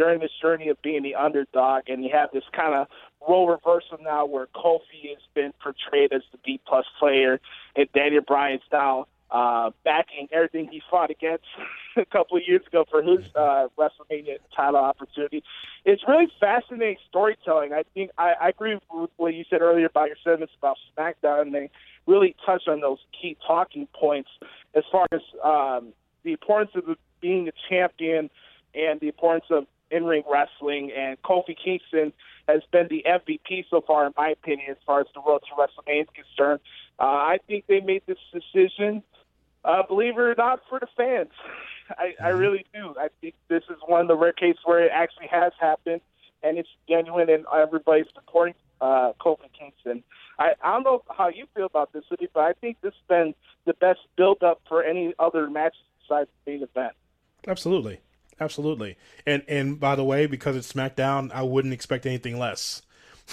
during 0.00 0.18
this 0.18 0.30
journey 0.40 0.70
of 0.70 0.80
being 0.80 1.02
the 1.02 1.14
underdog, 1.14 1.82
and 1.88 2.02
you 2.02 2.08
have 2.10 2.30
this 2.32 2.44
kind 2.56 2.74
of 2.74 2.86
role 3.28 3.46
reversal 3.46 3.98
now 4.02 4.24
where 4.24 4.46
Kofi 4.46 5.10
has 5.10 5.18
been 5.34 5.52
portrayed 5.62 6.10
as 6.10 6.22
the 6.32 6.38
B 6.42 6.58
plus 6.66 6.86
player, 6.98 7.38
and 7.76 7.86
Daniel 7.92 8.22
Bryan's 8.22 8.62
now 8.72 9.04
uh, 9.30 9.72
backing 9.84 10.26
everything 10.32 10.68
he 10.72 10.80
fought 10.90 11.10
against 11.10 11.44
a 11.98 12.06
couple 12.06 12.38
of 12.38 12.42
years 12.46 12.62
ago 12.66 12.86
for 12.90 13.02
his 13.02 13.20
uh, 13.36 13.68
WrestleMania 13.78 14.38
title 14.56 14.80
opportunity. 14.80 15.44
It's 15.84 16.02
really 16.08 16.28
fascinating 16.40 16.96
storytelling. 17.10 17.74
I 17.74 17.82
think 17.92 18.10
I, 18.16 18.32
I 18.40 18.48
agree 18.48 18.78
with 18.90 19.10
what 19.18 19.34
you 19.34 19.44
said 19.50 19.60
earlier 19.60 19.84
about 19.84 20.08
your 20.08 20.16
sentiments 20.24 20.54
about 20.56 20.78
SmackDown. 20.96 21.42
And 21.42 21.54
They 21.54 21.70
really 22.06 22.34
touched 22.46 22.68
on 22.68 22.80
those 22.80 23.00
key 23.20 23.36
talking 23.46 23.86
points 23.92 24.30
as 24.74 24.84
far 24.90 25.06
as 25.12 25.20
um, 25.44 25.92
the 26.22 26.32
importance 26.32 26.70
of 26.74 26.96
being 27.20 27.48
a 27.48 27.52
champion 27.68 28.30
and 28.74 28.98
the 28.98 29.08
importance 29.08 29.44
of 29.50 29.66
in-ring 29.90 30.22
wrestling. 30.30 30.92
And 30.96 31.20
Kofi 31.22 31.56
Kingston 31.62 32.12
has 32.48 32.62
been 32.72 32.88
the 32.88 33.04
MVP 33.06 33.66
so 33.70 33.80
far, 33.80 34.06
in 34.06 34.12
my 34.16 34.30
opinion, 34.30 34.70
as 34.70 34.76
far 34.86 35.00
as 35.00 35.06
the 35.14 35.20
road 35.20 35.40
to 35.48 35.54
WrestleMania 35.54 36.02
is 36.02 36.08
concerned. 36.14 36.60
Uh, 36.98 37.04
I 37.04 37.38
think 37.46 37.66
they 37.66 37.80
made 37.80 38.02
this 38.06 38.18
decision, 38.32 39.02
uh, 39.64 39.82
believe 39.82 40.14
it 40.14 40.20
or 40.20 40.34
not, 40.36 40.60
for 40.68 40.78
the 40.80 40.88
fans. 40.96 41.30
I, 41.90 42.14
I 42.22 42.28
really 42.28 42.64
do. 42.72 42.94
I 42.98 43.08
think 43.20 43.34
this 43.48 43.64
is 43.70 43.76
one 43.86 44.02
of 44.02 44.08
the 44.08 44.16
rare 44.16 44.32
cases 44.32 44.60
where 44.64 44.84
it 44.84 44.92
actually 44.94 45.26
has 45.28 45.52
happened, 45.58 46.00
and 46.42 46.58
it's 46.58 46.68
genuine, 46.88 47.28
and 47.30 47.44
everybody's 47.52 48.06
supporting 48.14 48.54
uh, 48.80 49.12
Kofi 49.20 49.50
Kingston. 49.58 50.02
I, 50.38 50.52
I 50.62 50.72
don't 50.72 50.84
know 50.84 51.02
how 51.08 51.28
you 51.28 51.46
feel 51.54 51.66
about 51.66 51.92
this, 51.92 52.04
City, 52.08 52.28
but 52.32 52.40
I 52.40 52.52
think 52.54 52.80
this 52.80 52.94
has 52.94 53.08
been 53.08 53.34
the 53.66 53.74
best 53.74 54.00
build-up 54.16 54.60
for 54.68 54.82
any 54.82 55.14
other 55.18 55.50
match 55.50 55.74
besides 56.00 56.30
the 56.44 56.52
main 56.52 56.62
event. 56.62 56.92
Absolutely, 57.46 58.00
absolutely. 58.40 58.96
And 59.26 59.42
and 59.48 59.78
by 59.78 59.94
the 59.94 60.04
way, 60.04 60.26
because 60.26 60.56
it's 60.56 60.72
SmackDown, 60.72 61.30
I 61.32 61.42
wouldn't 61.42 61.74
expect 61.74 62.06
anything 62.06 62.38
less. 62.38 62.82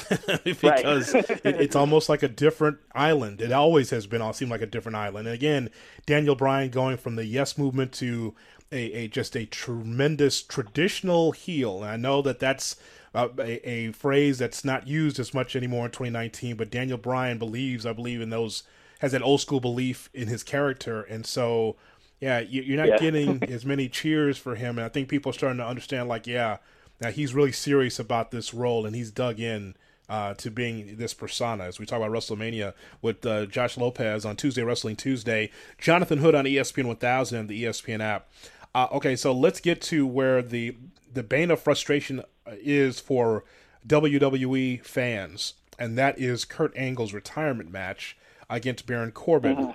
because 0.43 1.15
it, 1.15 1.41
it's 1.43 1.75
almost 1.83 2.07
like 2.07 2.21
a 2.21 2.27
different 2.27 2.77
island. 2.93 3.41
It 3.41 3.51
always 3.51 3.89
has 3.89 4.05
been. 4.05 4.21
All 4.21 4.33
seemed 4.33 4.51
like 4.51 4.61
a 4.61 4.67
different 4.67 4.95
island. 4.95 5.27
And 5.27 5.33
again, 5.33 5.69
Daniel 6.05 6.35
Bryan 6.35 6.69
going 6.69 6.97
from 6.97 7.15
the 7.15 7.25
Yes 7.25 7.57
movement 7.57 7.93
to 7.93 8.35
a, 8.71 8.91
a 8.93 9.07
just 9.07 9.35
a 9.35 9.45
tremendous 9.45 10.41
traditional 10.41 11.31
heel. 11.31 11.83
And 11.83 11.91
I 11.91 11.97
know 11.97 12.21
that 12.21 12.39
that's 12.39 12.75
uh, 13.15 13.29
a, 13.39 13.67
a, 13.67 13.91
phrase 13.91 14.37
that's 14.37 14.63
not 14.63 14.87
used 14.87 15.19
as 15.19 15.33
much 15.33 15.55
anymore 15.55 15.85
in 15.85 15.91
2019. 15.91 16.55
But 16.57 16.69
Daniel 16.69 16.97
Bryan 16.97 17.39
believes, 17.39 17.85
I 17.85 17.93
believe, 17.93 18.21
in 18.21 18.29
those 18.29 18.63
has 18.99 19.11
that 19.11 19.21
old 19.21 19.41
school 19.41 19.59
belief 19.59 20.09
in 20.13 20.27
his 20.27 20.43
character, 20.43 21.03
and 21.03 21.25
so 21.25 21.75
yeah, 22.19 22.39
you, 22.39 22.73
are 22.73 22.77
not 22.77 22.87
yeah. 22.87 22.97
getting 22.97 23.43
as 23.51 23.65
many 23.65 23.89
cheers 23.89 24.37
for 24.37 24.55
him. 24.55 24.77
And 24.77 24.85
I 24.85 24.89
think 24.89 25.09
people 25.09 25.29
are 25.29 25.33
starting 25.33 25.59
to 25.59 25.67
understand, 25.67 26.09
like, 26.09 26.27
yeah, 26.27 26.57
now 27.01 27.11
he's 27.11 27.33
really 27.33 27.51
serious 27.51 27.99
about 27.99 28.31
this 28.31 28.53
role, 28.53 28.85
and 28.85 28.95
he's 28.95 29.11
dug 29.11 29.39
in 29.39 29.75
uh, 30.09 30.33
to 30.35 30.49
being 30.49 30.97
this 30.97 31.13
persona. 31.13 31.65
As 31.65 31.79
we 31.79 31.85
talk 31.85 31.97
about 31.97 32.11
WrestleMania 32.11 32.73
with 33.01 33.25
uh, 33.25 33.45
Josh 33.45 33.77
Lopez 33.77 34.25
on 34.25 34.35
Tuesday, 34.35 34.63
Wrestling 34.63 34.95
Tuesday, 34.95 35.51
Jonathan 35.77 36.19
Hood 36.19 36.35
on 36.35 36.45
ESPN 36.45 36.85
1000 36.85 37.37
and 37.37 37.49
the 37.49 37.63
ESPN 37.63 37.99
app. 37.99 38.27
Uh, 38.73 38.87
okay, 38.91 39.15
so 39.15 39.31
let's 39.31 39.59
get 39.59 39.81
to 39.81 40.05
where 40.05 40.41
the 40.41 40.75
the 41.11 41.23
bane 41.23 41.49
of 41.49 41.59
frustration 41.59 42.21
is 42.45 42.99
for 42.99 43.43
WWE 43.87 44.83
fans, 44.85 45.55
and 45.79 45.97
that 45.97 46.19
is 46.19 46.45
Kurt 46.45 46.75
Angle's 46.75 47.13
retirement 47.13 47.71
match 47.71 48.17
against 48.49 48.85
Baron 48.85 49.11
Corbin. 49.11 49.57
Mm-hmm. 49.57 49.71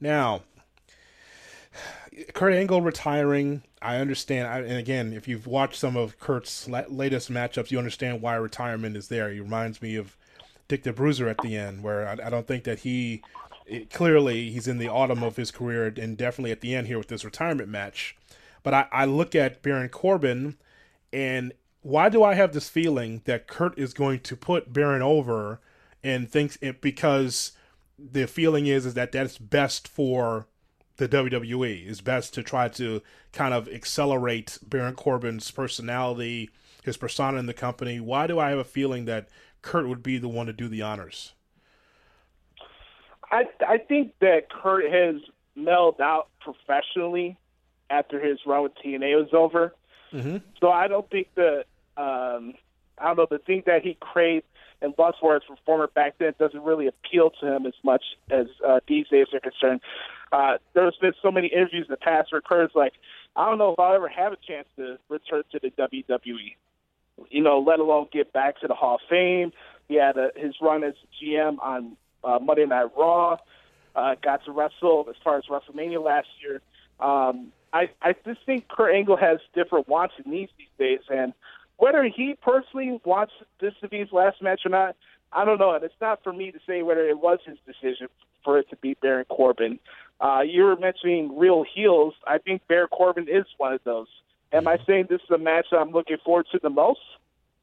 Now, 0.00 0.42
Kurt 2.34 2.52
Angle 2.52 2.82
retiring, 2.82 3.62
I 3.80 3.96
understand. 3.96 4.66
and 4.66 4.78
again, 4.78 5.12
if 5.12 5.26
you've 5.26 5.46
watched 5.46 5.76
some 5.76 5.96
of 5.96 6.18
Kurt's 6.18 6.68
latest 6.68 7.30
matchups, 7.30 7.70
you 7.70 7.78
understand 7.78 8.20
why 8.20 8.34
retirement 8.34 8.96
is 8.96 9.08
there. 9.08 9.30
He 9.30 9.40
reminds 9.40 9.80
me 9.80 9.96
of 9.96 10.16
Dick 10.68 10.82
the 10.82 10.92
Bruiser 10.92 11.28
at 11.28 11.38
the 11.38 11.56
end, 11.56 11.82
where 11.82 12.06
I, 12.06 12.26
I 12.26 12.30
don't 12.30 12.46
think 12.46 12.64
that 12.64 12.80
he 12.80 13.22
it, 13.66 13.90
clearly 13.90 14.50
he's 14.50 14.68
in 14.68 14.78
the 14.78 14.88
autumn 14.88 15.22
of 15.22 15.36
his 15.36 15.50
career 15.50 15.92
and 15.96 16.16
definitely 16.16 16.52
at 16.52 16.60
the 16.60 16.74
end 16.74 16.86
here 16.86 16.98
with 16.98 17.08
this 17.08 17.24
retirement 17.24 17.68
match. 17.68 18.16
But 18.62 18.74
I, 18.74 18.86
I 18.92 19.04
look 19.06 19.34
at 19.34 19.62
Baron 19.62 19.88
Corbin, 19.88 20.56
and 21.12 21.52
why 21.80 22.08
do 22.08 22.22
I 22.22 22.34
have 22.34 22.52
this 22.52 22.68
feeling 22.68 23.22
that 23.24 23.46
Kurt 23.46 23.78
is 23.78 23.92
going 23.92 24.20
to 24.20 24.36
put 24.36 24.72
Baron 24.72 25.02
over 25.02 25.60
and 26.04 26.30
thinks 26.30 26.58
it 26.60 26.80
because 26.80 27.52
the 27.98 28.26
feeling 28.26 28.66
is 28.66 28.86
is 28.86 28.94
that 28.94 29.12
that's 29.12 29.38
best 29.38 29.88
for 29.88 30.46
the 30.96 31.08
WWE. 31.08 31.88
It's 31.88 32.00
best 32.00 32.34
to 32.34 32.42
try 32.42 32.68
to 32.68 33.02
kind 33.32 33.54
of 33.54 33.68
accelerate 33.68 34.58
Baron 34.62 34.94
Corbin's 34.94 35.50
personality, 35.50 36.50
his 36.82 36.96
persona 36.96 37.38
in 37.38 37.46
the 37.46 37.54
company. 37.54 38.00
Why 38.00 38.26
do 38.26 38.38
I 38.38 38.50
have 38.50 38.58
a 38.58 38.64
feeling 38.64 39.04
that 39.06 39.28
Kurt 39.62 39.88
would 39.88 40.02
be 40.02 40.18
the 40.18 40.28
one 40.28 40.46
to 40.46 40.52
do 40.52 40.68
the 40.68 40.82
honors? 40.82 41.32
I 43.30 43.44
I 43.66 43.78
think 43.78 44.12
that 44.20 44.50
Kurt 44.50 44.90
has 44.92 45.22
mellowed 45.56 46.00
out 46.00 46.28
professionally 46.40 47.38
after 47.90 48.20
his 48.20 48.38
run 48.46 48.64
with 48.64 48.72
TNA 48.84 49.16
was 49.16 49.32
over. 49.32 49.74
Mm-hmm. 50.12 50.38
So 50.60 50.70
I 50.70 50.88
don't 50.88 51.08
think 51.10 51.28
the 51.34 51.64
um, 51.96 52.54
I 52.98 53.06
don't 53.06 53.16
know 53.16 53.26
the 53.30 53.38
thing 53.38 53.62
that 53.66 53.82
he 53.82 53.96
craved 54.00 54.44
and 54.80 54.94
lust 54.98 55.18
for 55.20 55.36
as 55.36 55.42
a 55.48 55.54
performer 55.54 55.86
back 55.86 56.14
then 56.18 56.34
doesn't 56.38 56.62
really 56.62 56.86
appeal 56.86 57.30
to 57.40 57.46
him 57.46 57.66
as 57.66 57.74
much 57.84 58.02
as 58.30 58.46
uh, 58.66 58.80
these 58.86 59.06
days 59.08 59.26
are 59.32 59.40
concerned. 59.40 59.80
Uh, 60.32 60.56
there's 60.74 60.96
been 61.00 61.12
so 61.22 61.30
many 61.30 61.48
interviews 61.48 61.86
in 61.88 61.92
the 61.92 61.96
past 61.98 62.32
where 62.32 62.40
Kurt's 62.40 62.74
like, 62.74 62.94
I 63.36 63.48
don't 63.48 63.58
know 63.58 63.72
if 63.72 63.78
I'll 63.78 63.94
ever 63.94 64.08
have 64.08 64.32
a 64.32 64.36
chance 64.36 64.66
to 64.76 64.98
return 65.08 65.42
to 65.52 65.60
the 65.60 65.70
WWE. 65.70 66.56
You 67.28 67.42
know, 67.42 67.58
let 67.58 67.78
alone 67.78 68.08
get 68.10 68.32
back 68.32 68.58
to 68.60 68.66
the 68.66 68.74
Hall 68.74 68.96
of 68.96 69.00
Fame. 69.08 69.52
He 69.88 69.96
had 69.96 70.16
a, 70.16 70.30
his 70.34 70.54
run 70.60 70.82
as 70.84 70.94
GM 71.22 71.58
on 71.60 71.96
uh, 72.24 72.38
Monday 72.40 72.64
Night 72.64 72.88
Raw. 72.96 73.36
Uh, 73.94 74.14
got 74.22 74.42
to 74.46 74.52
wrestle 74.52 75.06
as 75.10 75.16
far 75.22 75.36
as 75.36 75.44
WrestleMania 75.50 76.02
last 76.02 76.28
year. 76.42 76.62
Um, 76.98 77.52
I 77.72 77.90
I 78.00 78.14
just 78.24 78.40
think 78.46 78.68
Kurt 78.68 78.94
Angle 78.94 79.18
has 79.18 79.38
different 79.54 79.86
wants 79.86 80.14
and 80.16 80.32
needs 80.32 80.50
these 80.56 80.68
days, 80.78 81.00
and 81.10 81.34
whether 81.82 82.04
he 82.04 82.36
personally 82.40 83.00
wants 83.04 83.32
this 83.60 83.72
to 83.80 83.88
be 83.88 83.98
his 83.98 84.12
last 84.12 84.40
match 84.40 84.60
or 84.64 84.68
not, 84.68 84.94
I 85.32 85.44
don't 85.44 85.58
know. 85.58 85.74
And 85.74 85.82
it's 85.82 86.00
not 86.00 86.22
for 86.22 86.32
me 86.32 86.52
to 86.52 86.58
say 86.64 86.82
whether 86.82 87.08
it 87.08 87.18
was 87.18 87.40
his 87.44 87.58
decision 87.66 88.06
for 88.44 88.56
it 88.60 88.70
to 88.70 88.76
be 88.76 88.94
Baron 89.02 89.24
Corbin. 89.28 89.80
Uh, 90.20 90.42
you 90.42 90.62
were 90.62 90.76
mentioning 90.76 91.36
real 91.36 91.64
heels. 91.74 92.14
I 92.24 92.38
think 92.38 92.62
Baron 92.68 92.86
Corbin 92.92 93.26
is 93.28 93.46
one 93.56 93.72
of 93.72 93.80
those. 93.82 94.06
Am 94.52 94.68
I 94.68 94.78
saying 94.86 95.06
this 95.10 95.22
is 95.22 95.30
a 95.34 95.38
match 95.38 95.66
that 95.72 95.78
I'm 95.78 95.90
looking 95.90 96.18
forward 96.24 96.46
to 96.52 96.60
the 96.62 96.70
most? 96.70 97.00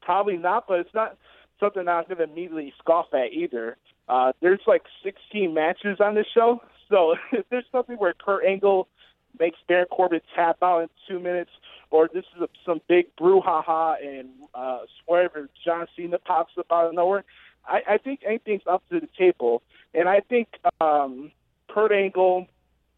Probably 0.02 0.36
not, 0.36 0.68
but 0.68 0.80
it's 0.80 0.94
not 0.94 1.16
something 1.58 1.88
I'm 1.88 2.04
going 2.04 2.18
to 2.18 2.24
immediately 2.24 2.74
scoff 2.78 3.06
at 3.14 3.32
either. 3.32 3.78
Uh, 4.06 4.32
there's 4.42 4.60
like 4.66 4.82
16 5.02 5.54
matches 5.54 5.96
on 5.98 6.14
this 6.14 6.26
show, 6.34 6.60
so 6.90 7.14
if 7.32 7.46
there's 7.48 7.64
something 7.72 7.96
where 7.96 8.12
Kurt 8.22 8.44
Angle 8.44 8.86
makes 9.38 9.56
Baron 9.66 9.86
Corbin 9.90 10.20
tap 10.36 10.58
out 10.60 10.82
in 10.82 10.88
two 11.08 11.20
minutes, 11.20 11.52
or 11.90 12.08
this 12.12 12.24
is 12.36 12.42
a, 12.42 12.48
some 12.64 12.80
big 12.88 13.06
brouhaha 13.16 13.96
and 14.02 14.28
uh, 14.54 14.80
swerve 15.04 15.32
and 15.34 15.48
John 15.64 15.86
Cena 15.96 16.18
pops 16.18 16.52
up 16.58 16.66
out 16.70 16.86
of 16.86 16.94
nowhere. 16.94 17.24
I, 17.66 17.82
I 17.88 17.98
think 17.98 18.20
anything's 18.26 18.62
up 18.66 18.82
to 18.90 19.00
the 19.00 19.08
table, 19.18 19.62
and 19.94 20.08
I 20.08 20.20
think 20.20 20.48
um, 20.80 21.30
Kurt 21.68 21.92
Angle 21.92 22.46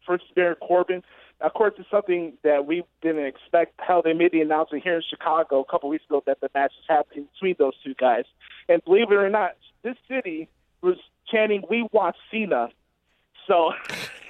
versus 0.07 0.27
Baron 0.35 0.55
Corbin. 0.61 1.03
Of 1.41 1.53
course, 1.53 1.73
it's 1.77 1.89
something 1.91 2.33
that 2.43 2.65
we 2.65 2.83
didn't 3.01 3.25
expect. 3.25 3.73
How 3.77 4.01
they 4.01 4.13
made 4.13 4.31
the 4.31 4.41
announcement 4.41 4.83
here 4.83 4.95
in 4.95 5.01
Chicago 5.09 5.61
a 5.61 5.65
couple 5.65 5.89
weeks 5.89 6.05
ago 6.05 6.23
that 6.25 6.39
the 6.39 6.49
match 6.53 6.71
is 6.79 6.85
happening 6.87 7.27
between 7.33 7.55
those 7.59 7.73
two 7.83 7.93
guys, 7.95 8.23
and 8.69 8.83
believe 8.85 9.11
it 9.11 9.15
or 9.15 9.29
not, 9.29 9.55
this 9.83 9.95
city 10.07 10.47
was 10.81 10.95
chanting, 11.29 11.63
"We 11.69 11.87
want 11.91 12.15
Cena." 12.31 12.69
So, 13.47 13.73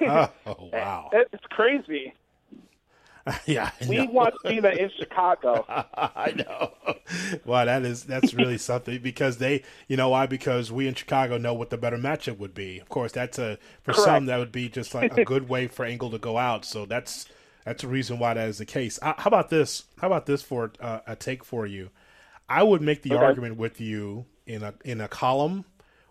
oh 0.00 0.30
wow, 0.72 1.10
it's 1.12 1.44
crazy. 1.50 2.14
yeah, 3.46 3.70
we 3.88 4.06
want 4.06 4.34
Cena 4.44 4.68
in 4.68 4.90
Chicago. 4.98 5.64
I 5.68 6.32
know. 6.36 6.72
Well, 7.44 7.64
that 7.64 7.82
is 7.84 8.04
that's 8.04 8.34
really 8.34 8.58
something 8.58 9.00
because 9.00 9.38
they, 9.38 9.62
you 9.88 9.96
know, 9.96 10.10
why? 10.10 10.26
Because 10.26 10.70
we 10.70 10.86
in 10.86 10.94
Chicago 10.94 11.38
know 11.38 11.54
what 11.54 11.70
the 11.70 11.78
better 11.78 11.96
matchup 11.96 12.38
would 12.38 12.54
be. 12.54 12.78
Of 12.78 12.88
course, 12.88 13.12
that's 13.12 13.38
a 13.38 13.58
for 13.82 13.92
Correct. 13.92 14.04
some 14.04 14.26
that 14.26 14.38
would 14.38 14.52
be 14.52 14.68
just 14.68 14.94
like 14.94 15.16
a 15.16 15.24
good 15.26 15.48
way 15.48 15.68
for 15.68 15.84
Angle 15.86 16.10
to 16.10 16.18
go 16.18 16.36
out. 16.36 16.64
So 16.66 16.84
that's 16.84 17.26
that's 17.64 17.82
a 17.82 17.88
reason 17.88 18.18
why 18.18 18.34
that 18.34 18.48
is 18.48 18.58
the 18.58 18.66
case. 18.66 18.98
Uh, 19.00 19.14
how 19.16 19.28
about 19.28 19.48
this? 19.48 19.84
How 19.98 20.08
about 20.08 20.26
this 20.26 20.42
for 20.42 20.72
uh, 20.80 21.00
a 21.06 21.16
take 21.16 21.44
for 21.44 21.66
you? 21.66 21.90
I 22.48 22.62
would 22.62 22.82
make 22.82 23.02
the 23.02 23.14
okay. 23.14 23.24
argument 23.24 23.56
with 23.56 23.80
you 23.80 24.26
in 24.46 24.62
a 24.62 24.74
in 24.84 25.00
a 25.00 25.08
column 25.08 25.64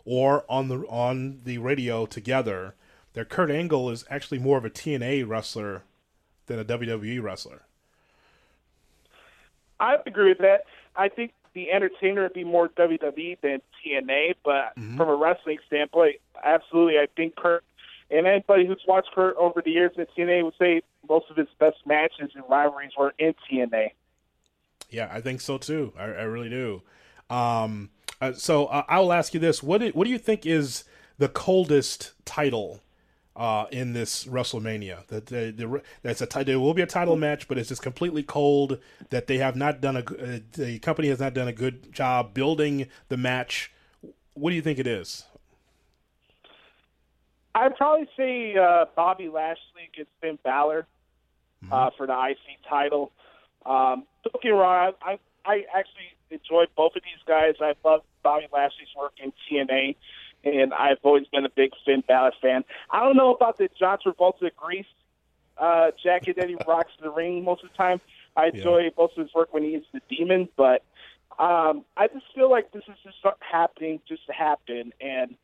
or 0.04 0.46
on 0.50 0.68
the 0.68 0.80
on 0.88 1.42
the 1.44 1.60
radio 1.60 2.08
together 2.08 2.74
that 3.14 3.30
Kurt 3.30 3.52
Angle 3.52 3.92
is 3.92 4.04
actually 4.10 4.40
more 4.40 4.58
of 4.58 4.66
a 4.66 4.70
TNA 4.70 5.28
wrestler 5.28 5.84
than 6.48 6.60
a 6.60 6.66
WWE 6.66 7.22
wrestler. 7.22 7.62
I 9.80 9.98
agree 10.06 10.30
with 10.30 10.40
that. 10.40 10.66
I 10.96 11.10
think 11.10 11.34
the 11.54 11.72
entertainer 11.72 12.24
would 12.24 12.34
be 12.34 12.44
more 12.44 12.70
WWE 12.70 13.40
than 13.42 13.62
TNA, 13.84 14.36
but 14.44 14.76
mm-hmm. 14.78 14.98
from 14.98 15.10
a 15.10 15.16
wrestling 15.16 15.60
standpoint, 15.68 16.18
absolutely, 16.44 16.98
I 16.98 17.08
think 17.16 17.36
Kurt 17.36 17.64
and 18.10 18.28
anybody 18.28 18.66
who's 18.66 18.82
watched 18.88 19.10
Kurt 19.14 19.36
over 19.38 19.62
the 19.62 19.72
years 19.72 19.92
in 19.98 20.06
TNA 20.18 20.44
would 20.44 20.54
say 20.60 20.82
most 21.08 21.26
of 21.30 21.38
his 21.38 21.48
best 21.60 21.78
matches 21.86 22.32
and 22.36 22.44
rivalries 22.50 22.92
were 22.98 23.14
in 23.18 23.34
TNA. 23.50 23.90
Yeah, 24.90 25.10
I 25.12 25.22
think 25.22 25.42
so 25.42 25.58
too. 25.58 25.94
I, 25.98 26.04
I 26.04 26.24
really 26.24 26.50
do. 26.50 26.82
Um, 27.30 27.90
uh, 28.22 28.34
so 28.34 28.68
uh, 28.68 28.84
I 28.88 29.00
will 29.00 29.12
ask 29.12 29.34
you 29.34 29.40
this: 29.40 29.64
what 29.64 29.80
do, 29.80 29.90
what 29.90 30.06
do 30.06 30.12
you 30.12 30.20
think 30.20 30.46
is 30.46 30.84
the 31.18 31.28
coldest 31.28 32.14
title 32.26 32.82
uh, 33.36 33.66
in 33.72 33.94
this 33.94 34.26
WrestleMania. 34.26 35.06
That 35.08 35.28
the, 35.28 35.52
the, 35.52 35.82
that's 36.02 36.22
a 36.22 36.44
there 36.44 36.60
will 36.60 36.74
be 36.74 36.82
a 36.82 36.88
title 36.88 37.16
match, 37.16 37.48
but 37.48 37.58
it's 37.58 37.70
just 37.70 37.82
completely 37.82 38.24
cold. 38.24 38.80
That 39.10 39.28
they 39.28 39.38
have 39.38 39.56
not 39.56 39.82
done 39.82 39.98
a 39.98 40.00
uh, 40.00 40.40
the 40.54 40.80
company 40.80 41.10
has 41.10 41.20
not 41.20 41.34
done 41.34 41.48
a 41.48 41.54
good 41.54 41.92
job 41.92 42.34
building 42.34 42.88
the 43.10 43.18
match. 43.18 43.72
What 44.34 44.50
do 44.50 44.56
you 44.56 44.62
think 44.62 44.80
it 44.80 44.88
is? 44.88 45.26
I'd 47.56 47.76
probably 47.76 48.10
say 48.18 48.56
uh, 48.56 48.86
Bobby 48.96 49.30
Lashley 49.30 49.90
against 49.94 50.12
Finn 50.22 50.40
Balor 50.44 50.88
Mm-hmm. 51.64 51.74
uh, 51.74 51.90
for 51.98 52.08
the 52.08 52.14
IC 52.14 52.68
title. 52.70 53.12
Um, 53.66 54.06
don't 54.24 54.42
get 54.42 54.50
me 54.50 54.52
wrong, 54.52 54.94
I, 55.02 55.18
I 55.46 55.64
actually 55.74 56.12
enjoy 56.30 56.66
both 56.76 56.96
of 56.96 57.04
these 57.04 57.24
guys. 57.26 57.56
I 57.62 57.74
love 57.88 58.02
Bobby 58.22 58.48
Lashley's 58.52 58.90
work 58.98 59.14
in 59.18 59.32
TNA, 59.32 59.96
and 60.44 60.74
I've 60.74 60.98
always 61.04 61.28
been 61.28 61.46
a 61.46 61.50
big 61.50 61.72
Finn 61.86 62.04
Balor 62.08 62.34
fan. 62.42 62.64
I 62.92 63.00
don't 63.02 63.16
know 63.18 63.34
about 63.34 63.58
the 63.58 63.70
John 63.80 63.98
Travolta 64.06 64.50
Grease 64.56 64.86
uh, 65.58 65.92
jacket 66.04 66.36
that 66.38 66.50
he 66.50 66.56
rocks 66.68 66.92
in 67.00 67.06
the 67.06 67.12
ring 67.12 67.44
most 67.44 67.64
of 67.64 67.70
the 67.72 67.78
time. 67.78 68.02
I 68.36 68.48
enjoy 68.48 68.90
most 68.98 69.18
of 69.18 69.24
his 69.26 69.34
work 69.34 69.54
when 69.54 69.64
he's 69.64 69.84
the 69.94 70.02
demon, 70.10 70.50
but 70.58 70.84
um, 71.40 71.86
I 71.98 72.08
just 72.08 72.26
feel 72.36 72.50
like 72.50 72.72
this 72.72 72.84
is 72.88 72.96
just 73.04 73.18
happening 73.40 74.00
just 74.08 74.26
to 74.28 74.34
happen, 74.34 74.92
and 75.02 75.36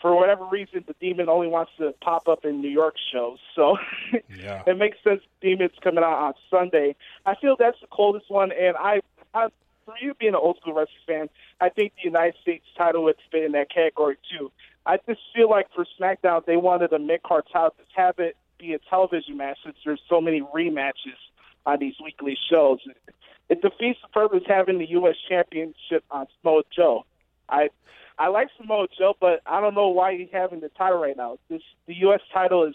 for 0.00 0.14
whatever 0.14 0.44
reason, 0.44 0.84
the 0.86 0.94
demon 1.00 1.28
only 1.28 1.48
wants 1.48 1.72
to 1.78 1.92
pop 2.02 2.28
up 2.28 2.44
in 2.44 2.60
New 2.60 2.68
York 2.70 2.94
shows. 3.12 3.38
So 3.54 3.76
Yeah. 4.36 4.62
it 4.66 4.78
makes 4.78 4.98
sense. 5.02 5.20
Demon's 5.42 5.72
coming 5.82 6.04
out 6.04 6.14
on 6.14 6.34
Sunday. 6.48 6.94
I 7.26 7.34
feel 7.34 7.56
that's 7.58 7.80
the 7.80 7.88
coldest 7.88 8.30
one, 8.30 8.52
and 8.52 8.76
I, 8.76 9.00
I 9.34 9.48
for 9.90 10.04
you 10.04 10.14
being 10.14 10.34
an 10.34 10.40
old 10.42 10.56
school 10.58 10.74
wrestling 10.74 10.96
fan, 11.06 11.28
I 11.60 11.68
think 11.68 11.92
the 11.96 12.08
United 12.08 12.34
States 12.40 12.64
title 12.76 13.04
would 13.04 13.16
fit 13.30 13.44
in 13.44 13.52
that 13.52 13.70
category 13.70 14.16
too. 14.30 14.50
I 14.86 14.98
just 15.06 15.20
feel 15.34 15.50
like 15.50 15.66
for 15.74 15.86
SmackDown, 16.00 16.44
they 16.46 16.56
wanted 16.56 16.92
a 16.92 16.98
mid 16.98 17.22
card 17.22 17.44
title 17.52 17.70
to 17.70 18.00
have 18.00 18.18
it 18.18 18.36
be 18.58 18.74
a 18.74 18.78
television 18.78 19.36
match 19.36 19.58
since 19.64 19.76
there's 19.84 20.00
so 20.08 20.20
many 20.20 20.40
rematches 20.40 21.18
on 21.66 21.78
these 21.78 21.94
weekly 22.02 22.36
shows. 22.50 22.78
It 23.48 23.62
defeats 23.62 23.98
the 24.02 24.08
purpose 24.12 24.42
having 24.46 24.78
the 24.78 24.88
U.S. 24.90 25.16
Championship 25.28 26.04
on 26.10 26.26
Samoa 26.40 26.62
Joe. 26.74 27.04
I 27.48 27.70
I 28.18 28.28
like 28.28 28.48
Samoa 28.58 28.86
Joe, 28.96 29.14
but 29.18 29.40
I 29.46 29.60
don't 29.60 29.74
know 29.74 29.88
why 29.88 30.16
he's 30.16 30.28
having 30.32 30.60
the 30.60 30.68
title 30.68 30.98
right 30.98 31.16
now. 31.16 31.38
This 31.48 31.62
the 31.86 31.94
U.S. 31.96 32.20
title 32.32 32.64
is 32.64 32.74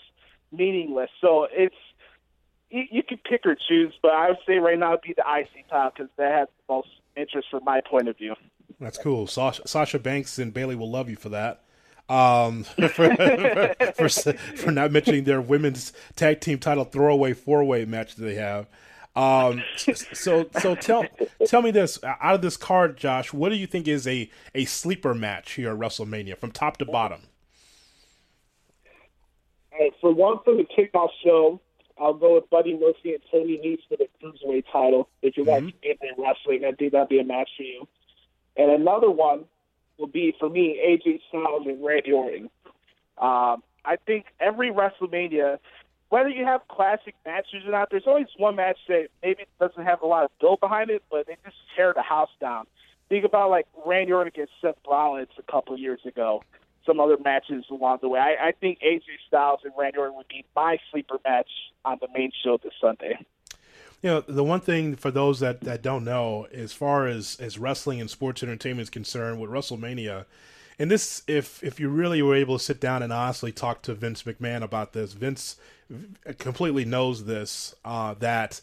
meaningless. 0.51 1.09
So 1.21 1.47
it's 1.51 1.75
you, 2.69 2.83
you 2.91 3.03
can 3.03 3.17
pick 3.17 3.45
or 3.45 3.55
choose, 3.55 3.93
but 4.01 4.11
I 4.11 4.29
would 4.29 4.39
say 4.45 4.57
right 4.57 4.77
now 4.77 4.93
it'd 4.93 5.01
be 5.01 5.13
the 5.15 5.23
IC 5.23 5.69
title 5.69 5.91
because 5.95 6.11
that 6.17 6.31
has 6.31 6.47
the 6.47 6.73
most 6.73 6.89
interest 7.15 7.47
from 7.49 7.63
my 7.63 7.81
point 7.81 8.07
of 8.07 8.17
view. 8.17 8.35
That's 8.79 8.97
cool. 8.97 9.27
Sasha, 9.27 9.67
Sasha 9.67 9.99
Banks 9.99 10.37
and 10.37 10.53
Bayley 10.53 10.75
will 10.75 10.89
love 10.89 11.09
you 11.09 11.15
for 11.15 11.29
that. 11.29 11.61
Um, 12.07 12.63
for, 12.89 13.15
for, 13.95 14.09
for 14.33 14.71
not 14.71 14.91
mentioning 14.91 15.23
their 15.23 15.41
women's 15.41 15.91
tag 16.15 16.39
team 16.39 16.59
title 16.59 16.83
throwaway 16.85 17.33
four 17.33 17.63
way 17.63 17.85
match 17.85 18.15
that 18.15 18.23
they 18.23 18.35
have. 18.35 18.67
Um, 19.15 19.63
so 19.77 20.45
so 20.59 20.75
tell 20.75 21.05
tell 21.45 21.61
me 21.61 21.71
this 21.71 22.03
out 22.03 22.35
of 22.35 22.41
this 22.41 22.57
card, 22.57 22.97
Josh. 22.97 23.31
What 23.31 23.49
do 23.49 23.55
you 23.55 23.65
think 23.65 23.87
is 23.87 24.05
a 24.05 24.29
a 24.53 24.65
sleeper 24.65 25.13
match 25.13 25.53
here 25.53 25.71
at 25.71 25.79
WrestleMania 25.79 26.37
from 26.37 26.51
top 26.51 26.77
to 26.77 26.85
bottom? 26.85 27.21
Right, 29.71 29.93
for 30.01 30.13
one 30.13 30.39
for 30.43 30.53
the 30.55 30.65
kickoff 30.65 31.09
show, 31.23 31.61
I'll 31.97 32.13
go 32.13 32.35
with 32.35 32.49
Buddy 32.49 32.77
Murphy 32.77 33.13
and 33.13 33.23
Tony 33.31 33.57
Nese 33.63 33.87
for 33.87 33.97
the 33.97 34.07
cruiserweight 34.21 34.65
title. 34.71 35.07
If 35.21 35.37
you 35.37 35.45
like 35.45 35.63
independent 35.63 36.19
wrestling, 36.19 36.65
I 36.65 36.71
think 36.73 36.91
that'd 36.91 37.09
be 37.09 37.19
a 37.19 37.23
match 37.23 37.49
for 37.55 37.63
you. 37.63 37.87
And 38.57 38.71
another 38.71 39.09
one 39.09 39.45
will 39.97 40.07
be 40.07 40.35
for 40.39 40.49
me 40.49 40.79
AJ 40.85 41.21
Styles 41.29 41.65
and 41.65 41.83
Randy 41.83 42.11
Orton. 42.11 42.49
Um, 43.17 43.63
I 43.85 43.97
think 44.05 44.25
every 44.39 44.71
WrestleMania, 44.71 45.59
whether 46.09 46.29
you 46.29 46.43
have 46.43 46.67
classic 46.67 47.15
matches 47.25 47.63
or 47.65 47.71
not, 47.71 47.89
there's 47.91 48.07
always 48.07 48.27
one 48.37 48.55
match 48.55 48.77
that 48.89 49.07
maybe 49.23 49.45
doesn't 49.59 49.83
have 49.83 50.01
a 50.01 50.07
lot 50.07 50.25
of 50.25 50.31
build 50.39 50.59
behind 50.59 50.89
it, 50.89 51.03
but 51.09 51.27
they 51.27 51.37
just 51.45 51.57
tear 51.75 51.93
the 51.93 52.01
house 52.01 52.29
down. 52.41 52.65
Think 53.07 53.23
about 53.23 53.51
like 53.51 53.67
Randy 53.85 54.11
Orton 54.11 54.27
against 54.27 54.53
Seth 54.61 54.75
Rollins 54.89 55.29
a 55.37 55.51
couple 55.51 55.73
of 55.73 55.79
years 55.79 56.01
ago. 56.05 56.43
Some 56.85 56.99
other 56.99 57.17
matches 57.17 57.65
along 57.69 57.99
the 58.01 58.09
way. 58.09 58.19
I, 58.19 58.49
I 58.49 58.51
think 58.51 58.79
AJ 58.79 59.01
Styles 59.27 59.61
and 59.63 59.73
Randy 59.77 59.97
Orton 59.97 60.15
would 60.17 60.27
be 60.27 60.45
my 60.55 60.77
sleeper 60.91 61.17
match 61.23 61.49
on 61.83 61.97
the 61.99 62.07
main 62.13 62.31
show 62.43 62.57
this 62.63 62.73
Sunday. 62.79 63.17
You 64.01 64.09
know, 64.11 64.21
the 64.21 64.43
one 64.43 64.59
thing 64.59 64.95
for 64.95 65.09
those 65.09 65.39
that, 65.39 65.61
that 65.61 65.81
don't 65.81 66.03
know, 66.03 66.47
as 66.53 66.73
far 66.73 67.07
as, 67.07 67.37
as 67.39 67.57
wrestling 67.57 67.99
and 67.99 68.09
sports 68.09 68.43
entertainment 68.43 68.83
is 68.83 68.89
concerned 68.91 69.39
with 69.39 69.49
WrestleMania, 69.49 70.25
and 70.77 70.91
this, 70.91 71.23
if 71.27 71.63
if 71.63 71.79
you 71.79 71.89
really 71.89 72.21
were 72.21 72.35
able 72.35 72.57
to 72.57 72.63
sit 72.63 72.81
down 72.81 73.01
and 73.01 73.13
honestly 73.13 73.51
talk 73.51 73.81
to 73.83 73.93
Vince 73.93 74.23
McMahon 74.23 74.61
about 74.61 74.93
this, 74.93 75.13
Vince 75.13 75.55
completely 76.37 76.85
knows 76.85 77.25
this 77.25 77.75
uh, 77.85 78.13
that 78.15 78.61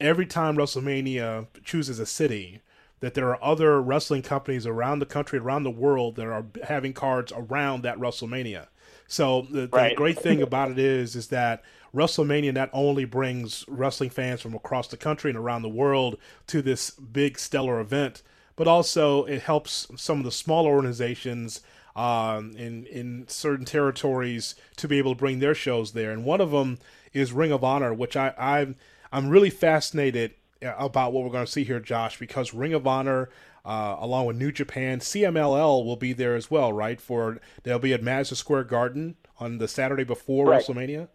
every 0.00 0.26
time 0.26 0.56
WrestleMania 0.56 1.46
chooses 1.64 1.98
a 1.98 2.06
city, 2.06 2.60
that 3.00 3.14
there 3.14 3.28
are 3.28 3.42
other 3.44 3.80
wrestling 3.80 4.22
companies 4.22 4.66
around 4.66 4.98
the 5.00 5.06
country, 5.06 5.38
around 5.38 5.64
the 5.64 5.70
world 5.70 6.16
that 6.16 6.26
are 6.26 6.46
having 6.64 6.92
cards 6.92 7.32
around 7.34 7.82
that 7.82 7.98
WrestleMania. 7.98 8.68
So 9.06 9.42
the, 9.50 9.66
the 9.66 9.68
Right. 9.76 9.96
great 9.96 10.18
thing 10.18 10.42
about 10.42 10.70
it 10.70 10.78
is, 10.78 11.14
is 11.14 11.28
that 11.28 11.62
WrestleMania 11.94 12.52
not 12.54 12.70
only 12.72 13.04
brings 13.04 13.64
wrestling 13.68 14.10
fans 14.10 14.40
from 14.40 14.54
across 14.54 14.88
the 14.88 14.96
country 14.96 15.30
and 15.30 15.38
around 15.38 15.62
the 15.62 15.68
world 15.68 16.16
to 16.48 16.62
this 16.62 16.90
big 16.90 17.38
stellar 17.38 17.80
event, 17.80 18.22
but 18.56 18.66
also 18.66 19.24
it 19.24 19.42
helps 19.42 19.86
some 19.96 20.18
of 20.18 20.24
the 20.24 20.32
smaller 20.32 20.70
organizations 20.70 21.60
um, 21.94 22.54
in 22.56 22.84
in 22.86 23.24
certain 23.28 23.64
territories 23.64 24.54
to 24.76 24.88
be 24.88 24.98
able 24.98 25.12
to 25.14 25.18
bring 25.18 25.38
their 25.38 25.54
shows 25.54 25.92
there. 25.92 26.10
And 26.10 26.24
one 26.24 26.40
of 26.40 26.50
them 26.50 26.78
is 27.12 27.32
Ring 27.32 27.52
of 27.52 27.64
Honor, 27.64 27.94
which 27.94 28.16
I 28.16 28.34
I'm 28.38 28.76
I'm 29.12 29.28
really 29.28 29.50
fascinated 29.50 30.34
about 30.78 31.12
what 31.12 31.24
we're 31.24 31.30
going 31.30 31.46
to 31.46 31.50
see 31.50 31.64
here, 31.64 31.80
Josh, 31.80 32.18
because 32.18 32.54
Ring 32.54 32.74
of 32.74 32.86
Honor. 32.86 33.28
Uh, 33.64 33.96
along 33.98 34.26
with 34.26 34.36
New 34.36 34.52
Japan, 34.52 35.00
CMLL 35.00 35.84
will 35.84 35.96
be 35.96 36.12
there 36.12 36.36
as 36.36 36.48
well, 36.48 36.72
right? 36.72 37.00
For 37.00 37.38
they'll 37.64 37.80
be 37.80 37.92
at 37.92 38.00
Madison 38.00 38.36
Square 38.36 38.62
Garden 38.64 39.16
on 39.40 39.58
the 39.58 39.66
Saturday 39.66 40.04
before 40.04 40.46
Right. 40.46 40.62
WrestleMania. 40.64 41.08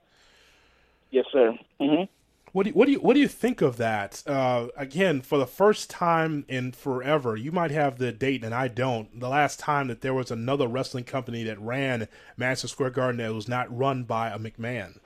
Yes, 1.12 1.26
sir. 1.32 1.58
hmm 1.80 2.04
What 2.52 2.64
do 2.64 2.70
you, 2.70 2.74
what 2.74 2.86
do 2.88 2.92
you 2.92 3.00
what 3.00 3.14
do 3.14 3.20
you 3.22 3.28
think 3.30 3.62
of 3.62 3.78
that? 3.78 4.22
Uh, 4.28 4.68
again, 4.76 5.22
for 5.22 5.38
the 5.38 5.48
first 5.48 5.90
time 5.90 6.44
in 6.50 6.74
forever, 6.74 7.38
you 7.38 7.52
might 7.54 7.72
have 7.72 7.98
the 7.98 8.12
date, 8.12 8.44
and 8.44 8.54
I 8.54 8.68
don't. 8.68 9.18
The 9.20 9.30
last 9.30 9.60
time 9.60 9.88
that 9.88 10.02
there 10.02 10.14
was 10.14 10.30
another 10.32 10.68
wrestling 10.68 11.06
company 11.06 11.44
that 11.44 11.60
ran 11.60 12.08
Madison 12.36 12.68
Square 12.70 12.92
Garden 12.92 13.18
that 13.20 13.34
was 13.34 13.48
not 13.48 13.76
run 13.76 14.04
by 14.04 14.30
a 14.30 14.38
McMahon. 14.38 14.98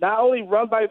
Not 0.00 0.20
only 0.20 0.42
run 0.42 0.68
by 0.68 0.86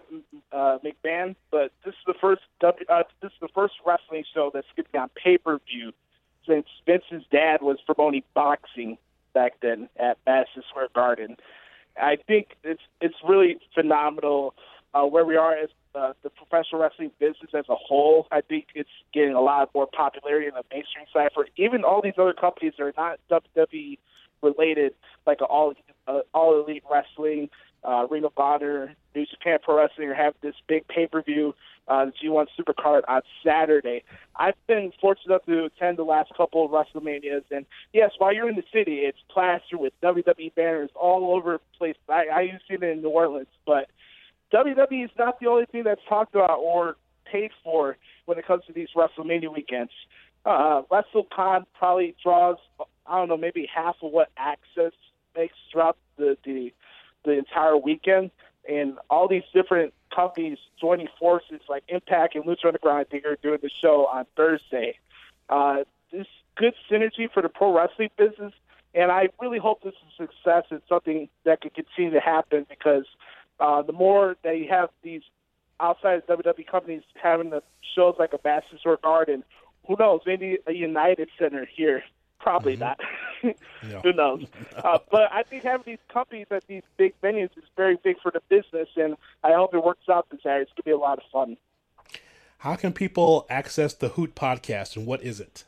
uh, 0.51 0.77
McMahon, 0.83 1.35
but 1.51 1.71
this 1.83 1.93
is 1.93 2.01
the 2.05 2.13
first 2.19 2.41
W, 2.61 2.85
uh, 2.89 3.03
this 3.21 3.31
is 3.31 3.37
the 3.41 3.49
first 3.53 3.75
wrestling 3.85 4.23
show 4.33 4.51
that's 4.53 4.67
going 4.75 4.85
to 4.85 4.91
be 4.91 4.97
on 4.97 5.09
pay 5.15 5.37
per 5.37 5.59
view 5.59 5.91
since 6.47 6.67
Vince's 6.85 7.25
dad 7.31 7.61
was 7.61 7.77
promoting 7.85 8.23
boxing 8.33 8.97
back 9.33 9.53
then 9.61 9.89
at 9.97 10.17
Madison 10.25 10.63
Square 10.69 10.89
Garden. 10.93 11.37
I 11.99 12.17
think 12.27 12.55
it's 12.63 12.81
it's 13.01 13.15
really 13.27 13.57
phenomenal 13.73 14.53
uh, 14.93 15.03
where 15.03 15.25
we 15.25 15.35
are 15.35 15.55
as 15.55 15.69
uh, 15.95 16.13
the 16.23 16.29
professional 16.29 16.81
wrestling 16.81 17.11
business 17.19 17.51
as 17.53 17.65
a 17.69 17.75
whole. 17.75 18.27
I 18.31 18.41
think 18.41 18.67
it's 18.75 18.89
getting 19.13 19.33
a 19.33 19.41
lot 19.41 19.69
more 19.73 19.87
popularity 19.87 20.47
in 20.47 20.53
the 20.53 20.63
mainstream 20.71 21.05
side 21.13 21.31
for 21.33 21.47
even 21.57 21.83
all 21.83 22.01
these 22.01 22.13
other 22.17 22.33
companies 22.33 22.73
that 22.77 22.83
are 22.83 22.93
not 22.97 23.19
WWE 23.61 23.97
related, 24.41 24.93
like 25.25 25.41
all 25.41 25.73
uh, 26.07 26.19
all 26.33 26.63
elite 26.63 26.83
wrestling, 26.89 27.49
uh, 27.83 28.07
Ring 28.09 28.23
Honor, 28.37 28.93
New 29.15 29.25
Japan 29.25 29.59
Pro 29.63 29.77
Wrestling, 29.77 30.09
are 30.09 30.13
having 30.13 30.39
this 30.41 30.55
big 30.67 30.87
pay 30.87 31.07
per 31.07 31.21
view, 31.21 31.53
uh, 31.87 32.05
the 32.05 32.11
G1 32.11 32.47
Supercard 32.59 33.01
on 33.07 33.21
Saturday. 33.45 34.03
I've 34.35 34.55
been 34.67 34.91
fortunate 34.99 35.33
enough 35.33 35.45
to 35.45 35.65
attend 35.65 35.97
the 35.97 36.03
last 36.03 36.31
couple 36.35 36.65
of 36.65 36.71
WrestleManias, 36.71 37.43
and 37.51 37.65
yes, 37.93 38.11
while 38.17 38.33
you're 38.33 38.49
in 38.49 38.55
the 38.55 38.63
city, 38.73 38.99
it's 38.99 39.17
plastered 39.29 39.79
with 39.79 39.93
WWE 40.01 40.53
banners 40.55 40.89
all 40.95 41.35
over 41.35 41.53
the 41.53 41.77
place. 41.77 41.95
I, 42.07 42.25
I 42.33 42.41
used 42.41 42.67
to 42.67 42.77
see 42.77 42.85
it 42.85 42.89
in 42.89 43.01
New 43.01 43.09
Orleans, 43.09 43.47
but 43.65 43.89
WWE 44.53 45.05
is 45.05 45.11
not 45.17 45.39
the 45.39 45.47
only 45.47 45.65
thing 45.65 45.83
that's 45.83 46.01
talked 46.07 46.35
about 46.35 46.59
or 46.59 46.95
paid 47.31 47.51
for 47.63 47.97
when 48.25 48.37
it 48.37 48.45
comes 48.45 48.63
to 48.65 48.73
these 48.73 48.89
WrestleMania 48.95 49.53
weekends. 49.53 49.91
Uh, 50.45 50.83
WrestleCon 50.91 51.65
probably 51.77 52.15
draws, 52.23 52.57
I 53.05 53.17
don't 53.17 53.29
know, 53.29 53.37
maybe 53.37 53.67
half 53.73 53.95
of 54.01 54.11
what 54.11 54.29
Axxess 54.37 54.91
makes 55.35 55.53
throughout 55.71 55.97
the 56.17 56.37
the, 56.43 56.73
the 57.29 57.37
entire 57.37 57.77
weekend, 57.77 58.31
and 58.67 58.97
all 59.09 59.27
these 59.27 59.43
different 59.53 59.93
companies 60.13 60.57
joining 60.79 61.07
forces 61.19 61.61
like 61.67 61.83
Impact 61.87 62.35
and 62.35 62.45
Lucha 62.45 62.65
Underground, 62.65 62.99
I 62.99 63.03
think, 63.03 63.25
are 63.25 63.37
doing 63.41 63.59
the 63.61 63.69
show 63.81 64.05
on 64.05 64.25
Thursday. 64.35 64.97
Uh, 65.49 65.83
this 66.11 66.27
good 66.55 66.73
synergy 66.89 67.31
for 67.31 67.41
the 67.41 67.49
pro 67.49 67.75
wrestling 67.75 68.09
business, 68.17 68.53
and 68.93 69.11
I 69.11 69.29
really 69.39 69.59
hope 69.59 69.83
this 69.83 69.93
is 69.93 70.19
a 70.19 70.23
success. 70.23 70.63
It's 70.71 70.87
something 70.89 71.29
that 71.45 71.61
could 71.61 71.73
continue 71.73 72.11
to 72.11 72.19
happen 72.19 72.65
because 72.69 73.05
uh, 73.59 73.81
the 73.81 73.93
more 73.93 74.35
that 74.43 74.57
you 74.57 74.67
have 74.69 74.89
these 75.03 75.21
outside 75.79 76.21
of 76.27 76.43
WWE 76.43 76.67
companies 76.67 77.03
having 77.21 77.49
the 77.49 77.63
shows 77.95 78.15
like 78.19 78.33
a 78.33 78.39
Madison 78.43 78.79
Square 78.79 78.97
Garden, 79.03 79.43
who 79.87 79.95
knows, 79.97 80.21
maybe 80.25 80.57
a 80.67 80.73
United 80.73 81.29
Center 81.37 81.65
here. 81.65 82.03
Probably 82.39 82.75
not. 82.75 82.99
Who 84.03 84.13
knows? 84.13 84.45
Uh, 84.75 84.99
but 85.11 85.31
I 85.31 85.43
think 85.43 85.63
having 85.63 85.83
these 85.85 85.99
companies 86.11 86.47
at 86.51 86.65
these 86.67 86.83
big 86.97 87.13
venues 87.21 87.49
is 87.57 87.63
very 87.75 87.97
big 88.03 88.19
for 88.21 88.31
the 88.31 88.41
business, 88.49 88.89
and 88.95 89.15
I 89.43 89.53
hope 89.53 89.73
it 89.73 89.83
works 89.83 90.07
out 90.09 90.27
this 90.29 90.41
year. 90.43 90.61
It's 90.61 90.71
going 90.71 90.77
to 90.77 90.83
be 90.83 90.91
a 90.91 90.97
lot 90.97 91.17
of 91.17 91.23
fun. 91.31 91.57
How 92.59 92.75
can 92.75 92.91
people 92.91 93.45
access 93.49 93.93
the 93.93 94.09
Hoot 94.09 94.35
podcast, 94.35 94.97
and 94.97 95.05
what 95.05 95.23
is 95.23 95.39
it? 95.39 95.63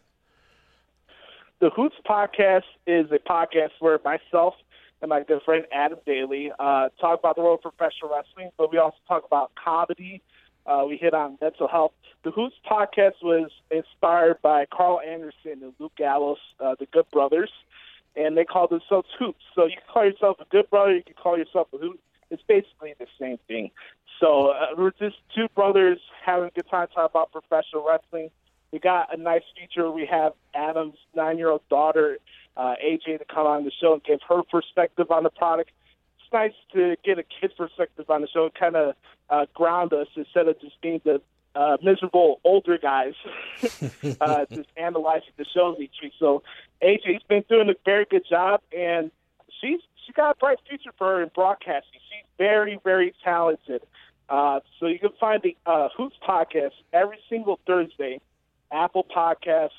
The 1.60 1.70
Hoots 1.70 1.96
podcast 2.08 2.64
is 2.88 3.12
a 3.12 3.20
podcast 3.20 3.72
where 3.80 4.00
myself 4.04 4.56
and 5.02 5.10
my 5.10 5.24
good 5.24 5.42
friend 5.44 5.66
Adam 5.72 6.00
Daly. 6.06 6.52
Uh, 6.60 6.90
talk 7.00 7.20
about 7.20 7.36
the 7.36 7.42
world 7.42 7.62
of 7.64 7.76
professional 7.76 8.12
wrestling, 8.12 8.52
but 8.58 8.72
we 8.72 8.78
also 8.78 8.98
talk 9.08 9.26
about 9.26 9.52
comedy. 9.56 10.22
Uh, 10.66 10.86
we 10.88 10.98
hit 10.98 11.14
on 11.14 11.38
mental 11.42 11.68
health. 11.68 11.92
The 12.24 12.32
Hoots 12.32 12.56
podcast 12.70 13.24
was 13.24 13.50
inspired 13.72 14.42
by 14.42 14.66
Karl 14.72 15.00
Anderson 15.00 15.64
and 15.64 15.74
Luke 15.80 15.94
Gallows, 15.98 16.38
uh, 16.60 16.76
the 16.80 16.86
Good 16.88 17.10
Brothers, 17.12 17.52
and 18.16 18.38
they 18.38 18.46
call 18.46 18.68
themselves 18.68 19.08
Hoots. 19.18 19.42
So 19.56 19.66
you 19.66 19.74
can 19.74 19.84
call 19.92 20.06
yourself 20.06 20.38
a 20.40 20.46
Good 20.46 20.70
Brother, 20.70 20.96
you 20.96 21.04
can 21.04 21.16
call 21.16 21.38
yourself 21.38 21.68
a 21.74 21.78
Hoot. 21.78 22.00
It's 22.30 22.44
basically 22.48 22.94
the 22.98 23.08
same 23.20 23.38
thing. 23.48 23.72
So 24.20 24.50
uh, 24.50 24.68
we're 24.78 24.92
just 24.92 25.18
two 25.36 25.48
brothers 25.56 26.00
having 26.24 26.48
a 26.48 26.52
good 26.52 26.70
time 26.70 26.88
talking 26.88 27.10
about 27.12 27.32
professional 27.32 27.86
wrestling. 27.86 28.30
We 28.72 28.80
got 28.80 29.14
a 29.14 29.18
nice 29.18 29.42
feature. 29.60 29.92
We 29.92 30.06
have 30.06 30.34
Adam's 30.54 30.98
nine-year-old 31.14 31.68
daughter, 31.70 32.20
uh, 32.56 32.76
AJ, 32.84 33.20
to 33.20 33.26
come 33.26 33.48
on 33.48 33.66
the 33.66 33.72
show 33.82 33.94
and 33.94 34.04
give 34.04 34.20
her 34.30 34.44
perspective 34.44 35.12
on 35.12 35.24
the 35.24 35.30
product. 35.30 35.72
Nice 36.34 36.54
to 36.74 36.96
get 37.04 37.20
a 37.20 37.24
kid's 37.24 37.54
perspective 37.54 38.10
on 38.10 38.22
the 38.22 38.28
show, 38.28 38.50
kind 38.58 38.76
of 38.76 38.96
uh, 39.30 39.46
ground 39.54 39.94
us 39.94 40.08
instead 40.16 40.48
of 40.48 40.60
just 40.62 40.80
being 40.82 41.02
the 41.04 41.22
uh, 41.56 41.78
miserable 41.84 42.40
older 42.44 42.78
guys 42.78 43.14
uh, 44.22 44.46
just 44.52 44.70
analyzing 44.78 45.34
the 45.38 45.46
shows 45.54 45.78
each 45.80 45.96
week. 46.02 46.14
So 46.20 46.44
AJ's 46.82 47.24
been 47.28 47.44
doing 47.50 47.70
a 47.70 47.76
very 47.86 48.06
good 48.06 48.24
job, 48.30 48.62
and 48.76 49.12
she's 49.60 49.82
she 50.06 50.14
got 50.14 50.36
a 50.36 50.40
bright 50.40 50.60
future 50.68 50.92
for 50.98 51.08
her 51.08 51.24
in 51.24 51.30
broadcasting. 51.34 52.00
She's 52.10 52.26
very, 52.38 52.80
very 52.84 53.14
talented. 53.24 53.82
Uh, 54.30 54.62
so 54.80 54.88
you 54.88 55.00
can 55.00 55.12
find 55.20 55.42
the 55.44 55.58
uh, 55.66 55.90
Hoots 55.96 56.16
podcast 56.26 56.72
every 56.94 57.20
single 57.30 57.60
Thursday, 57.68 58.22
Apple 58.72 59.06
Podcasts, 59.16 59.70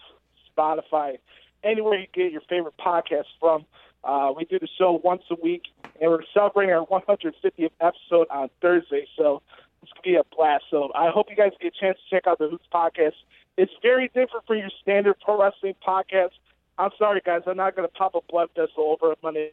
Spotify, 0.56 1.18
anywhere 1.64 1.98
you 1.98 2.06
get 2.12 2.32
your 2.32 2.42
favorite 2.42 2.76
podcast 2.78 3.24
from. 3.40 3.64
Uh, 4.04 4.32
we 4.36 4.44
do 4.44 4.58
the 4.58 4.68
show 4.78 5.00
once 5.02 5.22
a 5.30 5.36
week, 5.42 5.62
and 6.00 6.10
we're 6.10 6.22
celebrating 6.34 6.74
our 6.74 6.86
150th 6.86 7.70
episode 7.80 8.26
on 8.30 8.48
Thursday. 8.60 9.06
So 9.16 9.42
it's 9.82 9.92
to 9.92 10.00
be 10.02 10.14
a 10.16 10.22
blast. 10.36 10.64
So 10.70 10.90
I 10.94 11.10
hope 11.10 11.26
you 11.30 11.36
guys 11.36 11.52
get 11.60 11.74
a 11.76 11.80
chance 11.80 11.98
to 11.98 12.16
check 12.16 12.26
out 12.26 12.38
the 12.38 12.48
Hoots 12.48 12.66
podcast. 12.72 13.14
It's 13.56 13.72
very 13.82 14.08
different 14.08 14.46
from 14.46 14.58
your 14.58 14.70
standard 14.80 15.16
pro 15.24 15.40
wrestling 15.40 15.74
podcast. 15.86 16.30
I'm 16.78 16.90
sorry, 16.98 17.20
guys. 17.24 17.42
I'm 17.46 17.56
not 17.56 17.76
going 17.76 17.86
to 17.86 17.94
pop 17.94 18.14
a 18.14 18.20
blood 18.28 18.48
vessel 18.56 18.96
over 18.96 19.12
a 19.12 19.16
Monday. 19.22 19.52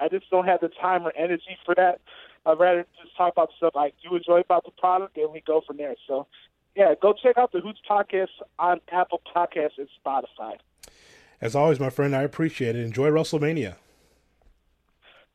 I 0.00 0.08
just 0.08 0.30
don't 0.30 0.46
have 0.46 0.60
the 0.60 0.68
time 0.68 1.06
or 1.06 1.12
energy 1.16 1.58
for 1.66 1.74
that. 1.74 2.00
I'd 2.46 2.58
rather 2.58 2.86
just 3.02 3.14
talk 3.16 3.32
about 3.32 3.50
stuff 3.58 3.76
I 3.76 3.92
do 4.02 4.16
enjoy 4.16 4.40
about 4.40 4.64
the 4.64 4.70
product, 4.70 5.18
and 5.18 5.30
we 5.30 5.42
go 5.46 5.60
from 5.66 5.76
there. 5.76 5.94
So, 6.08 6.26
yeah, 6.74 6.94
go 7.00 7.12
check 7.12 7.36
out 7.36 7.52
the 7.52 7.60
Hoots 7.60 7.80
podcast 7.88 8.28
on 8.58 8.80
Apple 8.90 9.20
Podcasts 9.34 9.76
and 9.76 9.88
Spotify. 10.02 10.54
As 11.42 11.54
always, 11.54 11.78
my 11.78 11.90
friend, 11.90 12.16
I 12.16 12.22
appreciate 12.22 12.76
it. 12.76 12.84
Enjoy 12.84 13.08
WrestleMania. 13.10 13.76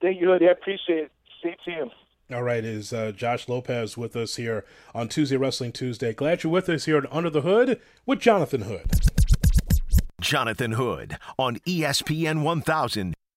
Thank 0.02 0.22
you, 0.22 0.28
Hoodie. 0.28 0.48
I 0.48 0.52
appreciate 0.52 1.06
it. 1.06 1.12
See 1.42 1.50
you 1.50 1.56
soon. 1.66 1.92
All 2.36 2.44
right, 2.44 2.64
is 2.64 2.92
uh, 2.92 3.12
Josh 3.12 3.48
Lopez 3.48 3.98
with 3.98 4.16
us 4.16 4.36
here 4.36 4.66
on 4.96 5.08
Tuesday 5.08 5.38
Wrestling 5.38 5.72
Tuesday. 5.72 6.12
Glad 6.12 6.44
you're 6.44 6.52
with 6.52 6.68
us 6.70 6.86
here 6.86 6.98
at 6.98 7.14
Under 7.14 7.30
the 7.30 7.42
Hood 7.42 7.80
with 8.08 8.20
Jonathan 8.20 8.62
Hood. 8.62 8.92
Jonathan 10.20 10.72
Hood 10.72 11.18
on 11.38 11.58
ESPN 11.68 12.42
1000 12.42 13.14